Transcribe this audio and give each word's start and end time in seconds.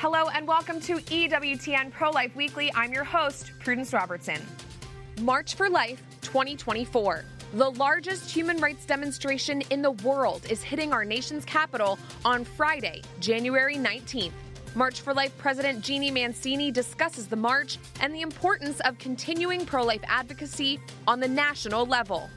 Hello 0.00 0.30
and 0.30 0.48
welcome 0.48 0.80
to 0.80 0.94
EWTN 0.94 1.92
Pro 1.92 2.08
Life 2.08 2.34
Weekly. 2.34 2.72
I'm 2.74 2.90
your 2.90 3.04
host, 3.04 3.52
Prudence 3.58 3.92
Robertson. 3.92 4.40
March 5.20 5.56
for 5.56 5.68
Life 5.68 6.02
2024. 6.22 7.22
The 7.52 7.70
largest 7.72 8.30
human 8.30 8.56
rights 8.62 8.86
demonstration 8.86 9.60
in 9.68 9.82
the 9.82 9.90
world 9.90 10.46
is 10.48 10.62
hitting 10.62 10.94
our 10.94 11.04
nation's 11.04 11.44
capital 11.44 11.98
on 12.24 12.46
Friday, 12.46 13.02
January 13.20 13.76
19th. 13.76 14.32
March 14.74 15.02
for 15.02 15.12
Life 15.12 15.36
President 15.36 15.84
Jeanne 15.84 16.14
Mancini 16.14 16.70
discusses 16.70 17.26
the 17.26 17.36
march 17.36 17.76
and 18.00 18.14
the 18.14 18.22
importance 18.22 18.80
of 18.86 18.96
continuing 18.96 19.66
pro 19.66 19.84
life 19.84 20.02
advocacy 20.06 20.80
on 21.06 21.20
the 21.20 21.28
national 21.28 21.84
level. 21.84 22.30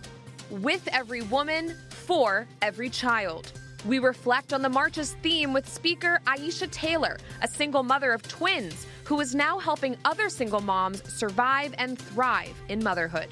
With 0.49 0.85
every 0.91 1.21
woman, 1.21 1.77
for 1.91 2.45
every 2.61 2.89
child. 2.89 3.53
We 3.85 3.99
reflect 3.99 4.53
on 4.53 4.61
the 4.61 4.69
march's 4.69 5.13
theme 5.21 5.51
with 5.51 5.67
speaker 5.67 6.21
Aisha 6.25 6.71
Taylor, 6.71 7.17
a 7.41 7.47
single 7.47 7.83
mother 7.83 8.13
of 8.13 8.25
twins 8.27 8.87
who 9.03 9.19
is 9.19 9.35
now 9.35 9.59
helping 9.59 9.97
other 10.05 10.29
single 10.29 10.61
moms 10.61 11.03
survive 11.11 11.75
and 11.77 11.99
thrive 11.99 12.55
in 12.69 12.81
motherhood. 12.81 13.27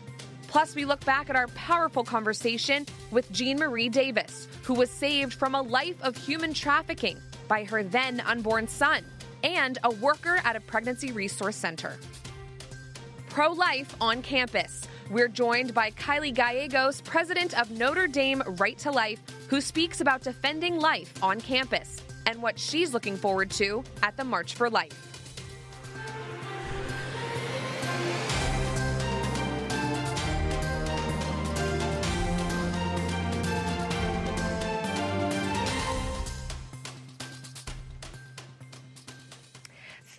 Plus, 0.48 0.76
we 0.76 0.84
look 0.84 1.04
back 1.06 1.30
at 1.30 1.38
our 1.38 1.48
powerful 1.50 2.04
conversation 2.04 2.86
with 3.12 3.32
Jean 3.32 3.58
Marie 3.58 3.88
Davis, 3.88 4.50
who 4.64 4.74
was 4.74 4.90
saved 4.90 5.34
from 5.34 5.56
a 5.56 5.62
life 5.62 5.96
of 6.04 6.18
human 6.18 6.54
trafficking 6.54 7.18
by 7.48 7.64
her 7.64 7.84
then 7.84 8.20
unborn 8.20 8.68
son 8.68 9.06
and 9.46 9.78
a 9.86 9.92
worker 9.92 10.42
at 10.44 10.58
a 10.58 10.60
pregnancy 10.60 11.14
resource 11.14 11.56
center. 11.56 11.98
Pro 13.30 13.54
life 13.54 13.96
on 14.02 14.22
campus. 14.22 14.82
We're 15.10 15.30
joined 15.30 15.74
by 15.74 15.92
Kylie 15.92 16.34
Gallegos, 16.34 17.00
president 17.02 17.58
of 17.58 17.72
Notre 17.72 18.08
Dame 18.08 18.44
Right 18.46 18.78
to 18.80 18.92
Life, 18.92 19.22
who 19.52 19.60
speaks 19.60 20.00
about 20.00 20.22
defending 20.22 20.80
life 20.80 21.14
on 21.22 21.42
campus 21.42 21.98
and 22.26 22.42
what 22.42 22.58
she's 22.58 22.94
looking 22.94 23.18
forward 23.18 23.52
to 23.52 23.84
at 24.02 24.16
the 24.16 24.24
March 24.24 24.54
for 24.56 24.70
Life. 24.70 25.11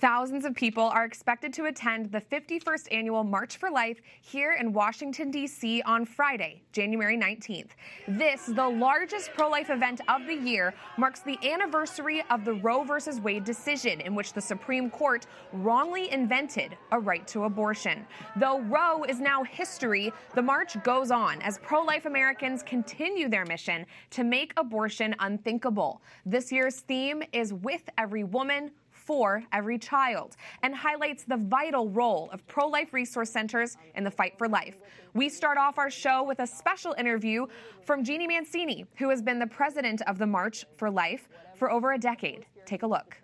Thousands 0.03 0.45
of 0.45 0.57
people 0.57 0.83
are 0.83 1.05
expected 1.05 1.53
to 1.53 1.67
attend 1.67 2.11
the 2.11 2.21
51st 2.21 2.89
annual 2.91 3.23
March 3.23 3.57
for 3.57 3.71
Life 3.71 4.01
here 4.21 4.57
in 4.59 4.73
Washington, 4.73 5.31
D.C. 5.31 5.81
on 5.83 6.05
Friday, 6.05 6.61
January 6.73 7.17
19th. 7.17 7.69
This, 8.09 8.47
the 8.47 8.69
largest 8.69 9.33
pro 9.33 9.49
life 9.49 9.71
event 9.71 10.01
of 10.09 10.27
the 10.27 10.35
year, 10.35 10.75
marks 10.99 11.21
the 11.21 11.39
anniversary 11.49 12.25
of 12.31 12.45
the 12.45 12.55
Roe 12.55 12.83
v. 12.83 13.21
Wade 13.21 13.45
decision 13.45 14.01
in 14.01 14.17
which 14.17 14.33
the 14.33 14.41
Supreme 14.41 14.91
Court 14.91 15.29
wrongly 15.53 16.11
invented 16.11 16.77
a 16.91 16.99
right 16.99 17.25
to 17.29 17.45
abortion. 17.45 18.05
Though 18.35 18.61
Roe 18.63 19.05
is 19.05 19.21
now 19.21 19.45
history, 19.45 20.13
the 20.35 20.43
march 20.43 20.83
goes 20.83 21.13
on 21.13 21.41
as 21.43 21.59
pro 21.59 21.81
life 21.81 22.07
Americans 22.07 22.65
continue 22.65 23.29
their 23.29 23.45
mission 23.45 23.87
to 24.11 24.25
make 24.25 24.53
abortion 24.57 25.15
unthinkable. 25.21 26.03
This 26.27 26.51
year's 26.51 26.81
theme 26.81 27.23
is 27.33 27.55
With 27.55 27.89
Every 27.97 28.25
Woman 28.25 28.73
for 29.07 29.43
every 29.53 29.79
child 29.79 30.37
and 30.63 30.75
highlights 30.75 31.25
the 31.25 31.37
vital 31.37 31.89
role 31.89 32.31
of 32.33 32.47
pro 32.47 32.67
life 32.67 32.93
resource 32.93 33.31
centers 33.31 33.77
in 33.95 34.05
the 34.05 34.11
fight 34.11 34.37
for 34.39 34.49
life. 34.49 34.77
We 35.15 35.29
start 35.29 35.59
off 35.59 35.79
our 35.79 35.91
show 35.91 36.23
with 36.23 36.41
a 36.41 36.47
special 36.47 36.95
interview 36.99 37.47
from 37.85 38.05
Jeanne 38.05 38.27
Mancini, 38.27 38.87
who 38.97 39.09
has 39.11 39.23
been 39.23 39.39
the 39.39 39.47
president 39.47 40.03
of 40.03 40.19
the 40.19 40.27
March 40.27 40.65
for 40.77 40.91
Life 40.91 41.29
for 41.55 41.71
over 41.71 41.93
a 41.93 41.99
decade. 41.99 42.47
Take 42.67 42.83
a 42.83 42.87
look. 42.87 43.22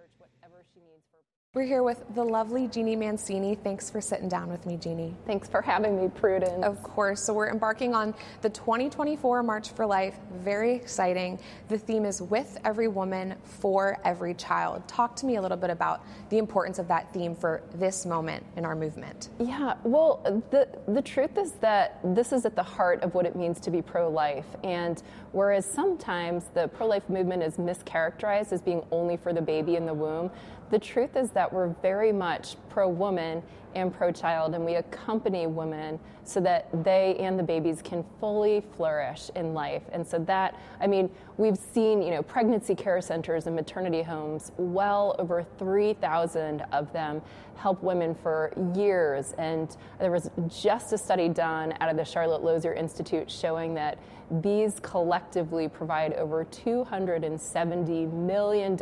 We're 1.55 1.65
here 1.65 1.83
with 1.83 2.05
the 2.15 2.23
lovely 2.23 2.69
Jeanne 2.69 2.99
Mancini. 2.99 3.55
Thanks 3.55 3.89
for 3.89 4.03
sitting 4.03 4.29
down 4.29 4.51
with 4.51 4.67
me, 4.67 4.77
Jeanne. 4.77 5.17
Thanks 5.25 5.49
for 5.49 5.63
having 5.63 5.99
me, 5.99 6.11
Prudence. 6.15 6.63
Of 6.63 6.83
course. 6.83 7.23
So, 7.25 7.33
we're 7.33 7.49
embarking 7.49 7.95
on 7.95 8.15
the 8.43 8.51
2024 8.51 9.43
March 9.43 9.71
for 9.71 9.87
Life. 9.87 10.19
Very 10.45 10.75
exciting. 10.75 11.41
The 11.69 11.79
theme 11.79 12.05
is 12.05 12.21
With 12.21 12.59
Every 12.67 12.87
Woman, 12.87 13.35
for 13.45 13.99
Every 14.05 14.35
Child. 14.35 14.87
Talk 14.89 15.17
to 15.17 15.27
me 15.27 15.37
a 15.37 15.41
little 15.41 15.57
bit 15.57 15.71
about 15.71 16.05
the 16.29 16.37
importance 16.37 16.79
of 16.79 16.87
that 16.89 17.15
theme 17.15 17.35
for 17.35 17.63
this 17.77 18.05
moment 18.05 18.45
in 18.59 18.67
our 18.67 18.77
movement. 18.77 19.31
Yeah, 19.39 19.73
well, 19.85 20.21
the, 20.51 20.69
the 20.87 21.01
truth 21.01 21.39
is 21.39 21.53
that 21.63 21.99
this 22.05 22.31
is 22.31 22.45
at 22.45 22.57
the 22.57 22.63
heart 22.63 23.03
of 23.03 23.15
what 23.15 23.25
it 23.25 23.35
means 23.35 23.59
to 23.61 23.71
be 23.71 23.81
pro 23.81 24.11
life. 24.11 24.45
And 24.63 25.03
whereas 25.33 25.65
sometimes 25.65 26.51
the 26.53 26.69
pro 26.69 26.87
life 26.87 27.09
movement 27.09 27.43
is 27.43 27.57
mischaracterized 27.57 28.53
as 28.53 28.61
being 28.61 28.85
only 28.91 29.17
for 29.17 29.33
the 29.33 29.41
baby 29.41 29.77
in 29.77 29.87
the 29.87 29.95
womb, 29.95 30.31
the 30.71 30.79
truth 30.79 31.17
is 31.17 31.31
that 31.31 31.53
we're 31.53 31.69
very 31.83 32.13
much 32.13 32.57
pro 32.69 32.89
woman 32.89 33.43
and 33.75 33.93
pro 33.93 34.11
child, 34.11 34.55
and 34.55 34.65
we 34.65 34.77
accompany 34.77 35.47
women 35.47 35.99
so 36.25 36.41
that 36.41 36.69
they 36.85 37.17
and 37.17 37.39
the 37.39 37.43
babies 37.43 37.81
can 37.83 38.05
fully 38.21 38.63
flourish 38.77 39.31
in 39.35 39.55
life. 39.55 39.83
And 39.93 40.07
so 40.07 40.19
that, 40.21 40.59
I 40.81 40.87
mean, 40.87 41.11
we've 41.37 41.57
seen, 41.57 42.03
you 42.03 42.11
know, 42.11 42.23
pregnancy 42.23 42.75
care 42.75 43.01
centers 43.01 43.47
and 43.47 43.57
maternity 43.57 44.03
homes, 44.03 44.53
well 44.59 45.17
over 45.19 45.45
3,000 45.59 46.63
of 46.73 46.93
them 46.93 47.23
help 47.57 47.83
women 47.83 48.15
for 48.15 48.53
years. 48.75 49.33
And 49.39 49.75
there 49.99 50.13
was 50.13 50.31
just 50.49 50.93
a 50.93 50.99
study 50.99 51.29
done 51.29 51.75
out 51.81 51.89
of 51.91 51.97
the 51.97 52.05
Charlotte 52.05 52.43
Lozier 52.43 52.75
Institute 52.75 53.31
showing 53.31 53.75
that 53.75 53.99
these 54.31 54.79
collectively 54.81 55.69
provide 55.69 56.13
over 56.15 56.45
$270 56.45 58.13
million 58.13 58.77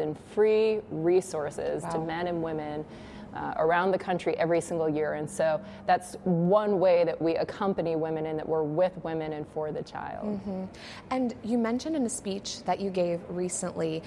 in 0.00 0.14
free 0.34 0.80
resources 0.90 1.82
wow. 1.82 1.90
to 1.90 1.98
men 1.98 2.28
and 2.28 2.42
women 2.42 2.84
uh, 3.34 3.54
around 3.56 3.92
the 3.92 3.98
country 3.98 4.36
every 4.36 4.60
single 4.60 4.88
year. 4.88 5.14
And 5.14 5.30
so 5.30 5.60
that's 5.86 6.14
one 6.24 6.78
way 6.80 7.04
that 7.04 7.20
we 7.20 7.36
accompany 7.36 7.96
women 7.96 8.26
and 8.26 8.38
that 8.38 8.48
we're 8.48 8.62
with 8.62 8.92
women 9.04 9.32
and 9.32 9.46
for 9.48 9.72
the 9.72 9.82
child. 9.82 10.26
Mm-hmm. 10.26 10.64
And 11.10 11.34
you 11.42 11.58
mentioned 11.58 11.96
in 11.96 12.04
a 12.04 12.10
speech 12.10 12.62
that 12.64 12.80
you 12.80 12.90
gave 12.90 13.20
recently 13.28 14.02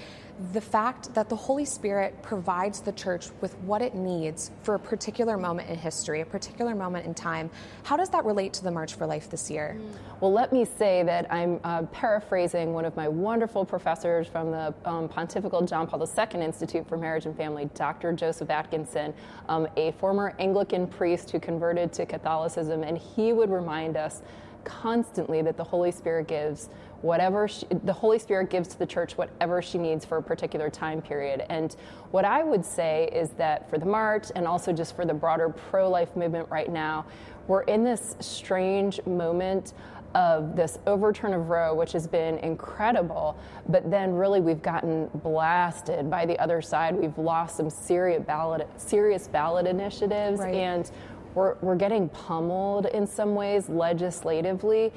the 0.52 0.60
fact 0.60 1.14
that 1.14 1.28
the 1.28 1.36
Holy 1.36 1.64
Spirit 1.64 2.22
provides 2.22 2.80
the 2.80 2.92
church 2.92 3.28
with 3.40 3.56
what 3.60 3.80
it 3.80 3.94
needs 3.94 4.50
for 4.62 4.74
a 4.74 4.78
particular 4.78 5.38
moment 5.38 5.68
in 5.68 5.76
history, 5.76 6.20
a 6.20 6.26
particular 6.26 6.74
moment 6.74 7.06
in 7.06 7.14
time. 7.14 7.48
How 7.84 7.96
does 7.96 8.10
that 8.10 8.24
relate 8.24 8.52
to 8.54 8.64
the 8.64 8.70
March 8.70 8.94
for 8.94 9.06
Life 9.06 9.30
this 9.30 9.50
year? 9.50 9.78
Well, 10.20 10.32
let 10.32 10.52
me 10.52 10.64
say 10.64 11.02
that 11.04 11.32
I'm 11.32 11.58
uh, 11.64 11.82
paraphrasing 11.84 12.74
one 12.74 12.84
of 12.84 12.94
my 12.96 13.08
wonderful 13.08 13.64
professors 13.64 14.26
from 14.28 14.50
the 14.50 14.74
um, 14.84 15.08
Pontifical 15.08 15.62
John 15.64 15.86
Paul 15.86 16.06
II 16.06 16.40
Institute 16.42 16.86
for 16.86 16.98
Marriage 16.98 17.24
and 17.24 17.36
Family, 17.36 17.70
Dr. 17.74 18.12
Joseph 18.12 18.50
Atkinson, 18.50 19.14
um, 19.48 19.66
a 19.76 19.92
former 19.92 20.34
Anglican 20.38 20.86
priest 20.86 21.30
who 21.30 21.40
converted 21.40 21.92
to 21.94 22.04
Catholicism, 22.04 22.82
and 22.82 22.98
he 22.98 23.32
would 23.32 23.50
remind 23.50 23.96
us 23.96 24.22
constantly 24.64 25.40
that 25.42 25.56
the 25.56 25.64
Holy 25.64 25.92
Spirit 25.92 26.26
gives 26.28 26.68
whatever 27.02 27.46
she, 27.48 27.66
the 27.84 27.92
Holy 27.92 28.18
Spirit 28.18 28.50
gives 28.50 28.68
to 28.68 28.78
the 28.78 28.86
church 28.86 29.16
whatever 29.18 29.60
she 29.62 29.78
needs 29.78 30.04
for 30.04 30.18
a 30.18 30.22
particular 30.22 30.70
time 30.70 31.02
period. 31.02 31.44
And 31.48 31.74
what 32.10 32.24
I 32.24 32.42
would 32.42 32.64
say 32.64 33.08
is 33.12 33.30
that 33.30 33.68
for 33.70 33.78
the 33.78 33.86
March 33.86 34.28
and 34.34 34.46
also 34.46 34.72
just 34.72 34.96
for 34.96 35.04
the 35.04 35.14
broader 35.14 35.48
pro 35.48 35.88
life 35.88 36.14
movement 36.16 36.48
right 36.50 36.70
now, 36.70 37.06
we're 37.46 37.62
in 37.62 37.84
this 37.84 38.16
strange 38.20 39.04
moment 39.06 39.72
of 40.14 40.56
this 40.56 40.78
overturn 40.86 41.34
of 41.34 41.50
Roe, 41.50 41.74
which 41.74 41.92
has 41.92 42.06
been 42.06 42.38
incredible, 42.38 43.38
but 43.68 43.90
then 43.90 44.14
really 44.14 44.40
we've 44.40 44.62
gotten 44.62 45.08
blasted 45.16 46.08
by 46.10 46.24
the 46.24 46.38
other 46.38 46.62
side. 46.62 46.96
We've 46.96 47.18
lost 47.18 47.56
some 47.56 47.68
serious 47.68 48.22
ballot, 48.24 48.66
serious 48.78 49.28
ballot 49.28 49.66
initiatives, 49.66 50.40
right. 50.40 50.54
and 50.54 50.90
we're, 51.34 51.56
we're 51.60 51.76
getting 51.76 52.08
pummeled 52.08 52.86
in 52.86 53.06
some 53.06 53.34
ways 53.34 53.68
legislatively. 53.68 54.90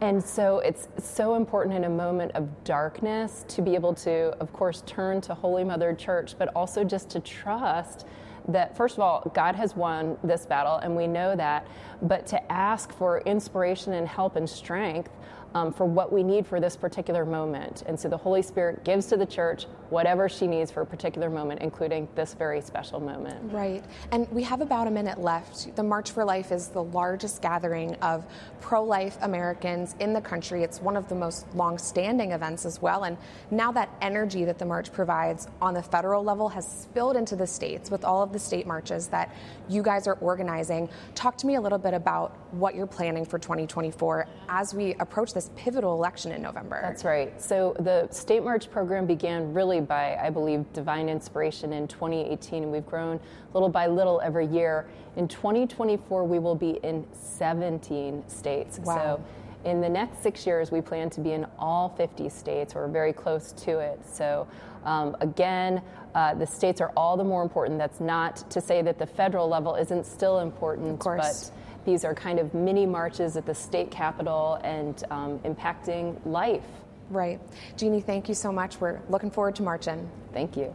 And 0.00 0.22
so 0.22 0.58
it's 0.58 0.88
so 0.98 1.34
important 1.34 1.74
in 1.76 1.84
a 1.84 1.88
moment 1.88 2.32
of 2.34 2.64
darkness 2.64 3.44
to 3.48 3.62
be 3.62 3.74
able 3.74 3.94
to, 3.94 4.36
of 4.40 4.52
course, 4.52 4.82
turn 4.86 5.20
to 5.22 5.34
Holy 5.34 5.64
Mother 5.64 5.94
Church, 5.94 6.34
but 6.38 6.48
also 6.54 6.84
just 6.84 7.08
to 7.10 7.20
trust 7.20 8.06
that, 8.48 8.76
first 8.76 8.96
of 8.96 9.00
all, 9.00 9.30
God 9.34 9.54
has 9.54 9.74
won 9.74 10.18
this 10.22 10.46
battle, 10.46 10.76
and 10.76 10.96
we 10.96 11.06
know 11.06 11.34
that, 11.36 11.66
but 12.02 12.26
to 12.28 12.52
ask 12.52 12.92
for 12.92 13.20
inspiration 13.20 13.92
and 13.94 14.06
help 14.06 14.36
and 14.36 14.48
strength 14.48 15.10
um, 15.54 15.72
for 15.72 15.84
what 15.84 16.12
we 16.12 16.22
need 16.22 16.46
for 16.46 16.60
this 16.60 16.76
particular 16.76 17.24
moment. 17.24 17.84
And 17.86 17.98
so 17.98 18.08
the 18.08 18.16
Holy 18.16 18.42
Spirit 18.42 18.84
gives 18.84 19.06
to 19.06 19.16
the 19.16 19.26
church 19.26 19.66
whatever 19.88 20.28
she 20.28 20.48
needs 20.48 20.72
for 20.72 20.80
a 20.80 20.86
particular 20.86 21.30
moment, 21.30 21.60
including 21.60 22.08
this 22.16 22.34
very 22.34 22.60
special 22.60 22.98
moment. 22.98 23.52
Right. 23.52 23.84
And 24.10 24.28
we 24.32 24.42
have 24.42 24.60
about 24.60 24.88
a 24.88 24.90
minute 24.90 25.20
left. 25.20 25.76
The 25.76 25.82
March 25.82 26.10
for 26.10 26.24
Life 26.24 26.50
is 26.50 26.68
the 26.68 26.82
largest 26.82 27.40
gathering 27.40 27.94
of 27.96 28.24
pro 28.60 28.82
life 28.82 29.16
Americans 29.22 29.94
in 30.00 30.12
the 30.12 30.20
country. 30.20 30.64
It's 30.64 30.80
one 30.80 30.96
of 30.96 31.08
the 31.08 31.14
most 31.14 31.46
long 31.54 31.78
standing 31.78 32.32
events 32.32 32.64
as 32.64 32.82
well. 32.82 33.04
And 33.04 33.16
now 33.52 33.70
that 33.72 33.90
energy 34.00 34.44
that 34.46 34.58
the 34.58 34.66
march 34.66 34.92
provides 34.92 35.46
on 35.62 35.74
the 35.74 35.82
federal 35.82 36.24
level 36.24 36.48
has 36.48 36.66
spilled 36.66 37.16
into 37.16 37.36
the 37.36 37.46
states 37.46 37.90
with 37.90 38.04
all 38.04 38.22
of 38.22 38.32
the 38.34 38.38
state 38.38 38.66
marches 38.66 39.06
that 39.08 39.34
you 39.68 39.82
guys 39.82 40.06
are 40.06 40.18
organizing. 40.20 40.90
Talk 41.14 41.38
to 41.38 41.46
me 41.46 41.54
a 41.54 41.60
little 41.60 41.78
bit 41.78 41.94
about 41.94 42.36
what 42.50 42.74
you're 42.74 42.86
planning 42.86 43.24
for 43.24 43.38
2024 43.38 44.26
as 44.50 44.74
we 44.74 44.94
approach 44.94 45.32
this 45.32 45.50
pivotal 45.56 45.94
election 45.94 46.32
in 46.32 46.42
November. 46.42 46.80
That's 46.82 47.04
right. 47.04 47.40
So 47.40 47.74
the 47.78 48.08
State 48.10 48.44
March 48.44 48.70
program 48.70 49.06
began 49.06 49.54
really 49.54 49.80
by, 49.80 50.16
I 50.16 50.28
believe, 50.28 50.70
divine 50.72 51.08
inspiration 51.08 51.72
in 51.72 51.88
2018, 51.88 52.64
and 52.64 52.72
we've 52.72 52.84
grown 52.84 53.18
little 53.54 53.68
by 53.68 53.86
little 53.86 54.20
every 54.20 54.46
year. 54.46 54.86
In 55.16 55.28
2024, 55.28 56.24
we 56.24 56.40
will 56.40 56.56
be 56.56 56.80
in 56.82 57.06
17 57.12 58.28
states. 58.28 58.80
Wow. 58.80 58.96
So 58.96 59.24
in 59.64 59.80
the 59.80 59.88
next 59.88 60.22
six 60.22 60.46
years, 60.46 60.70
we 60.70 60.80
plan 60.80 61.10
to 61.10 61.20
be 61.20 61.32
in 61.32 61.46
all 61.58 61.88
50 61.96 62.28
states. 62.28 62.74
We're 62.74 62.88
very 62.88 63.12
close 63.12 63.52
to 63.52 63.78
it. 63.78 64.00
So, 64.06 64.46
um, 64.84 65.16
again, 65.20 65.82
uh, 66.14 66.34
the 66.34 66.46
states 66.46 66.80
are 66.80 66.92
all 66.96 67.16
the 67.16 67.24
more 67.24 67.42
important. 67.42 67.78
That's 67.78 68.00
not 68.00 68.48
to 68.50 68.60
say 68.60 68.82
that 68.82 68.98
the 68.98 69.06
federal 69.06 69.48
level 69.48 69.74
isn't 69.74 70.06
still 70.06 70.40
important, 70.40 71.02
but 71.02 71.50
these 71.84 72.04
are 72.04 72.14
kind 72.14 72.38
of 72.38 72.54
mini 72.54 72.86
marches 72.86 73.36
at 73.36 73.46
the 73.46 73.54
state 73.54 73.90
capitol 73.90 74.60
and 74.62 75.02
um, 75.10 75.38
impacting 75.40 76.24
life. 76.24 76.64
Right. 77.10 77.40
Jeanne, 77.76 78.00
thank 78.00 78.28
you 78.28 78.34
so 78.34 78.50
much. 78.52 78.80
We're 78.80 79.00
looking 79.08 79.30
forward 79.30 79.56
to 79.56 79.62
marching. 79.62 80.08
Thank 80.32 80.56
you. 80.56 80.74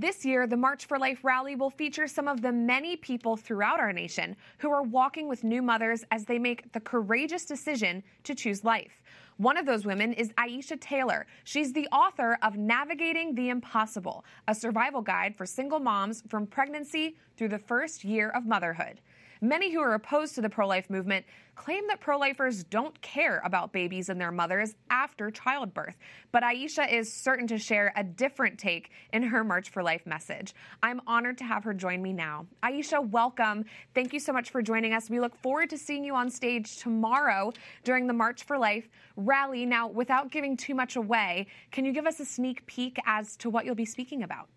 This 0.00 0.24
year, 0.24 0.46
the 0.46 0.56
March 0.56 0.86
for 0.86 0.98
Life 0.98 1.22
rally 1.24 1.56
will 1.56 1.68
feature 1.68 2.08
some 2.08 2.26
of 2.26 2.40
the 2.40 2.50
many 2.50 2.96
people 2.96 3.36
throughout 3.36 3.78
our 3.80 3.92
nation 3.92 4.34
who 4.56 4.70
are 4.70 4.82
walking 4.82 5.28
with 5.28 5.44
new 5.44 5.60
mothers 5.60 6.06
as 6.10 6.24
they 6.24 6.38
make 6.38 6.72
the 6.72 6.80
courageous 6.80 7.44
decision 7.44 8.02
to 8.24 8.34
choose 8.34 8.64
life. 8.64 9.02
One 9.36 9.58
of 9.58 9.66
those 9.66 9.84
women 9.84 10.14
is 10.14 10.30
Aisha 10.38 10.80
Taylor. 10.80 11.26
She's 11.44 11.74
the 11.74 11.86
author 11.88 12.38
of 12.40 12.56
Navigating 12.56 13.34
the 13.34 13.50
Impossible, 13.50 14.24
a 14.48 14.54
survival 14.54 15.02
guide 15.02 15.36
for 15.36 15.44
single 15.44 15.80
moms 15.80 16.22
from 16.30 16.46
pregnancy 16.46 17.18
through 17.36 17.48
the 17.48 17.58
first 17.58 18.02
year 18.02 18.30
of 18.30 18.46
motherhood. 18.46 19.02
Many 19.42 19.72
who 19.72 19.80
are 19.80 19.94
opposed 19.94 20.34
to 20.34 20.42
the 20.42 20.50
pro 20.50 20.66
life 20.66 20.90
movement 20.90 21.24
claim 21.54 21.86
that 21.88 22.00
pro 22.00 22.18
lifers 22.18 22.62
don't 22.62 23.00
care 23.00 23.40
about 23.42 23.72
babies 23.72 24.10
and 24.10 24.20
their 24.20 24.30
mothers 24.30 24.74
after 24.90 25.30
childbirth. 25.30 25.96
But 26.30 26.42
Aisha 26.42 26.92
is 26.92 27.10
certain 27.10 27.46
to 27.46 27.56
share 27.56 27.90
a 27.96 28.04
different 28.04 28.58
take 28.58 28.90
in 29.14 29.22
her 29.22 29.42
March 29.42 29.70
for 29.70 29.82
Life 29.82 30.04
message. 30.04 30.52
I'm 30.82 31.00
honored 31.06 31.38
to 31.38 31.44
have 31.44 31.64
her 31.64 31.72
join 31.72 32.02
me 32.02 32.12
now. 32.12 32.46
Aisha, 32.62 33.08
welcome. 33.08 33.64
Thank 33.94 34.12
you 34.12 34.20
so 34.20 34.34
much 34.34 34.50
for 34.50 34.60
joining 34.60 34.92
us. 34.92 35.08
We 35.08 35.20
look 35.20 35.34
forward 35.36 35.70
to 35.70 35.78
seeing 35.78 36.04
you 36.04 36.14
on 36.14 36.28
stage 36.28 36.76
tomorrow 36.76 37.54
during 37.82 38.06
the 38.06 38.12
March 38.12 38.44
for 38.44 38.58
Life 38.58 38.90
rally. 39.16 39.64
Now, 39.64 39.88
without 39.88 40.30
giving 40.30 40.54
too 40.54 40.74
much 40.74 40.96
away, 40.96 41.46
can 41.72 41.86
you 41.86 41.92
give 41.92 42.06
us 42.06 42.20
a 42.20 42.26
sneak 42.26 42.66
peek 42.66 42.98
as 43.06 43.36
to 43.36 43.48
what 43.48 43.64
you'll 43.64 43.74
be 43.74 43.86
speaking 43.86 44.22
about? 44.22 44.48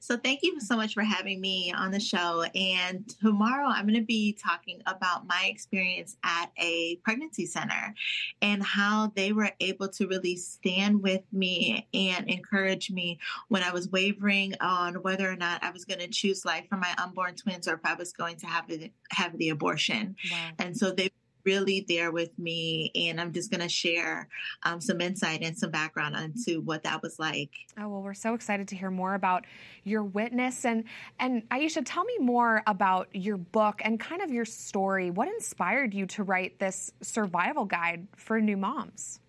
So 0.00 0.16
thank 0.16 0.40
you 0.42 0.58
so 0.60 0.76
much 0.76 0.94
for 0.94 1.02
having 1.02 1.40
me 1.40 1.72
on 1.76 1.90
the 1.90 2.00
show. 2.00 2.42
And 2.54 3.06
tomorrow 3.20 3.66
I'm 3.68 3.86
going 3.86 4.00
to 4.00 4.04
be 4.04 4.32
talking 4.32 4.82
about 4.86 5.26
my 5.26 5.46
experience 5.46 6.16
at 6.24 6.50
a 6.56 6.96
pregnancy 7.04 7.44
center 7.46 7.94
and 8.40 8.62
how 8.62 9.12
they 9.14 9.32
were 9.32 9.50
able 9.60 9.88
to 9.88 10.08
really 10.08 10.36
stand 10.36 11.02
with 11.02 11.22
me 11.32 11.86
and 11.92 12.28
encourage 12.30 12.90
me 12.90 13.20
when 13.48 13.62
I 13.62 13.72
was 13.72 13.90
wavering 13.90 14.54
on 14.60 14.94
whether 15.02 15.30
or 15.30 15.36
not 15.36 15.62
I 15.62 15.70
was 15.70 15.84
going 15.84 16.00
to 16.00 16.08
choose 16.08 16.46
life 16.46 16.64
for 16.68 16.76
my 16.76 16.94
unborn 16.96 17.34
twins 17.34 17.68
or 17.68 17.74
if 17.74 17.84
I 17.84 17.94
was 17.94 18.12
going 18.12 18.36
to 18.38 18.46
have 18.46 18.68
the, 18.68 18.90
have 19.10 19.36
the 19.36 19.50
abortion. 19.50 20.16
Wow. 20.30 20.50
And 20.58 20.76
so 20.76 20.92
they 20.92 21.10
really 21.50 21.84
there 21.88 22.12
with 22.12 22.30
me 22.38 22.92
and 22.94 23.20
i'm 23.20 23.32
just 23.32 23.50
going 23.50 23.60
to 23.60 23.68
share 23.68 24.28
um, 24.62 24.80
some 24.80 25.00
insight 25.00 25.42
and 25.42 25.56
some 25.58 25.70
background 25.70 26.14
into 26.16 26.60
what 26.60 26.82
that 26.82 27.02
was 27.02 27.18
like. 27.18 27.50
Oh 27.78 27.88
well 27.88 28.02
we're 28.02 28.14
so 28.14 28.34
excited 28.34 28.68
to 28.68 28.76
hear 28.76 28.90
more 28.90 29.14
about 29.14 29.46
your 29.84 30.04
witness. 30.04 30.64
And 30.64 30.84
and 31.18 31.48
aisha 31.50 31.82
tell 31.84 32.04
me 32.04 32.18
more 32.20 32.62
about 32.66 33.08
your 33.12 33.36
book 33.36 33.80
and 33.84 33.98
kind 33.98 34.22
of 34.22 34.30
your 34.30 34.44
story. 34.44 35.10
What 35.10 35.28
inspired 35.28 35.94
you 35.94 36.06
to 36.06 36.22
write 36.22 36.58
this 36.58 36.92
survival 37.02 37.64
guide 37.64 38.06
for 38.16 38.40
new 38.40 38.56
moms 38.56 39.20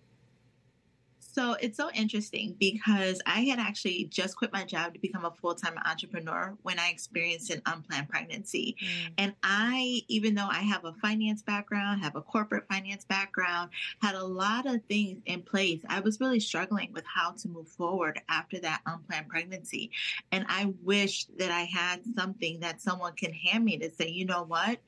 so 1.32 1.56
it's 1.60 1.78
so 1.78 1.90
interesting 1.92 2.56
because 2.58 3.20
I 3.26 3.40
had 3.40 3.58
actually 3.58 4.04
just 4.10 4.36
quit 4.36 4.52
my 4.52 4.64
job 4.64 4.92
to 4.92 5.00
become 5.00 5.24
a 5.24 5.30
full 5.30 5.54
time 5.54 5.78
entrepreneur 5.84 6.54
when 6.62 6.78
I 6.78 6.90
experienced 6.90 7.50
an 7.50 7.62
unplanned 7.64 8.10
pregnancy. 8.10 8.76
Mm. 8.80 9.12
And 9.18 9.34
I, 9.42 10.02
even 10.08 10.34
though 10.34 10.48
I 10.48 10.60
have 10.60 10.84
a 10.84 10.92
finance 10.94 11.42
background, 11.42 12.02
have 12.02 12.16
a 12.16 12.20
corporate 12.20 12.68
finance 12.68 13.06
background, 13.06 13.70
had 14.02 14.14
a 14.14 14.24
lot 14.24 14.66
of 14.66 14.84
things 14.84 15.22
in 15.24 15.42
place, 15.42 15.80
I 15.88 16.00
was 16.00 16.20
really 16.20 16.40
struggling 16.40 16.92
with 16.92 17.04
how 17.06 17.32
to 17.32 17.48
move 17.48 17.68
forward 17.68 18.20
after 18.28 18.60
that 18.60 18.82
unplanned 18.86 19.28
pregnancy. 19.28 19.90
And 20.32 20.44
I 20.48 20.74
wish 20.82 21.26
that 21.38 21.50
I 21.50 21.62
had 21.62 22.02
something 22.14 22.60
that 22.60 22.82
someone 22.82 23.14
can 23.14 23.32
hand 23.32 23.64
me 23.64 23.78
to 23.78 23.90
say, 23.90 24.08
you 24.08 24.26
know 24.26 24.44
what? 24.44 24.78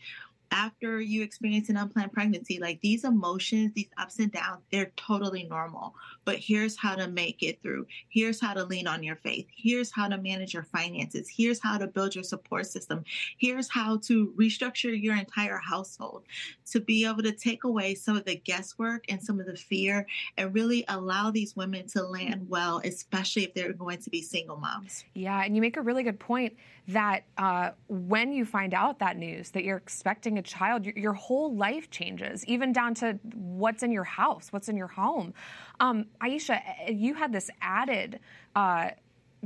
After 0.51 1.01
you 1.01 1.23
experience 1.23 1.69
an 1.69 1.77
unplanned 1.77 2.13
pregnancy, 2.13 2.59
like 2.59 2.81
these 2.81 3.05
emotions, 3.05 3.73
these 3.75 3.89
ups 3.99 4.19
and 4.19 4.33
downs, 4.33 4.63
they're 4.71 4.93
totally 4.97 5.45
normal. 5.45 5.95
But 6.25 6.37
here's 6.37 6.77
how 6.77 6.95
to 6.95 7.09
make 7.09 7.43
it 7.43 7.61
through. 7.63 7.87
Here's 8.09 8.41
how 8.41 8.55
to 8.55 8.65
lean 8.65 8.87
on 8.87 9.03
your 9.03 9.17
faith. 9.17 9.47
Here's 9.55 9.91
how 9.91 10.09
to 10.09 10.19
manage 10.19 10.55
your 10.55 10.65
finances. 10.65 11.29
Here's 11.29 11.61
how 11.63 11.79
to 11.79 11.87
build 11.87 12.15
your 12.15 12.25
support 12.25 12.67
system. 12.67 13.05
Here's 13.39 13.69
how 13.69 13.99
to 14.05 14.33
restructure 14.39 15.01
your 15.01 15.17
entire 15.17 15.59
household 15.59 16.25
to 16.71 16.81
be 16.81 17.07
able 17.07 17.23
to 17.23 17.33
take 17.33 17.65
away 17.65 17.95
some 17.95 18.17
of 18.17 18.25
the 18.25 18.37
guesswork 18.37 19.05
and 19.09 19.23
some 19.23 19.41
of 19.41 19.47
the 19.47 19.57
fear 19.57 20.07
and 20.37 20.55
really 20.55 20.85
allow 20.89 21.31
these 21.31 21.57
women 21.57 21.87
to 21.89 22.03
land 22.03 22.49
well, 22.49 22.81
especially 22.85 23.45
if 23.45 23.55
they're 23.55 23.73
going 23.73 23.99
to 23.99 24.11
be 24.11 24.23
single 24.23 24.57
moms. 24.57 25.05
Yeah, 25.15 25.43
and 25.43 25.55
you 25.55 25.63
make 25.63 25.77
a 25.77 25.83
really 25.83 26.03
good 26.03 26.21
point 26.21 26.55
that 26.89 27.25
uh, 27.39 27.71
when 27.89 28.33
you 28.33 28.45
find 28.45 28.75
out 28.75 28.99
that 28.99 29.17
news 29.17 29.51
that 29.51 29.65
you're 29.65 29.77
expecting 29.77 30.39
a 30.39 30.43
child, 30.43 30.85
your, 30.85 30.95
your, 30.97 31.13
whole 31.15 31.57
life 31.57 31.91
changes, 31.91 32.45
even 32.47 32.73
down 32.73 32.95
to 32.95 33.19
what's 33.35 33.83
in 33.83 33.91
your 33.91 34.05
house, 34.05 34.49
what's 34.53 34.69
in 34.69 34.77
your 34.77 34.89
home. 34.89 35.33
Um, 35.81 36.07
Aisha, 36.21 36.61
you 36.89 37.15
had 37.15 37.33
this 37.33 37.51
added. 37.61 38.21
Uh, 38.55 38.91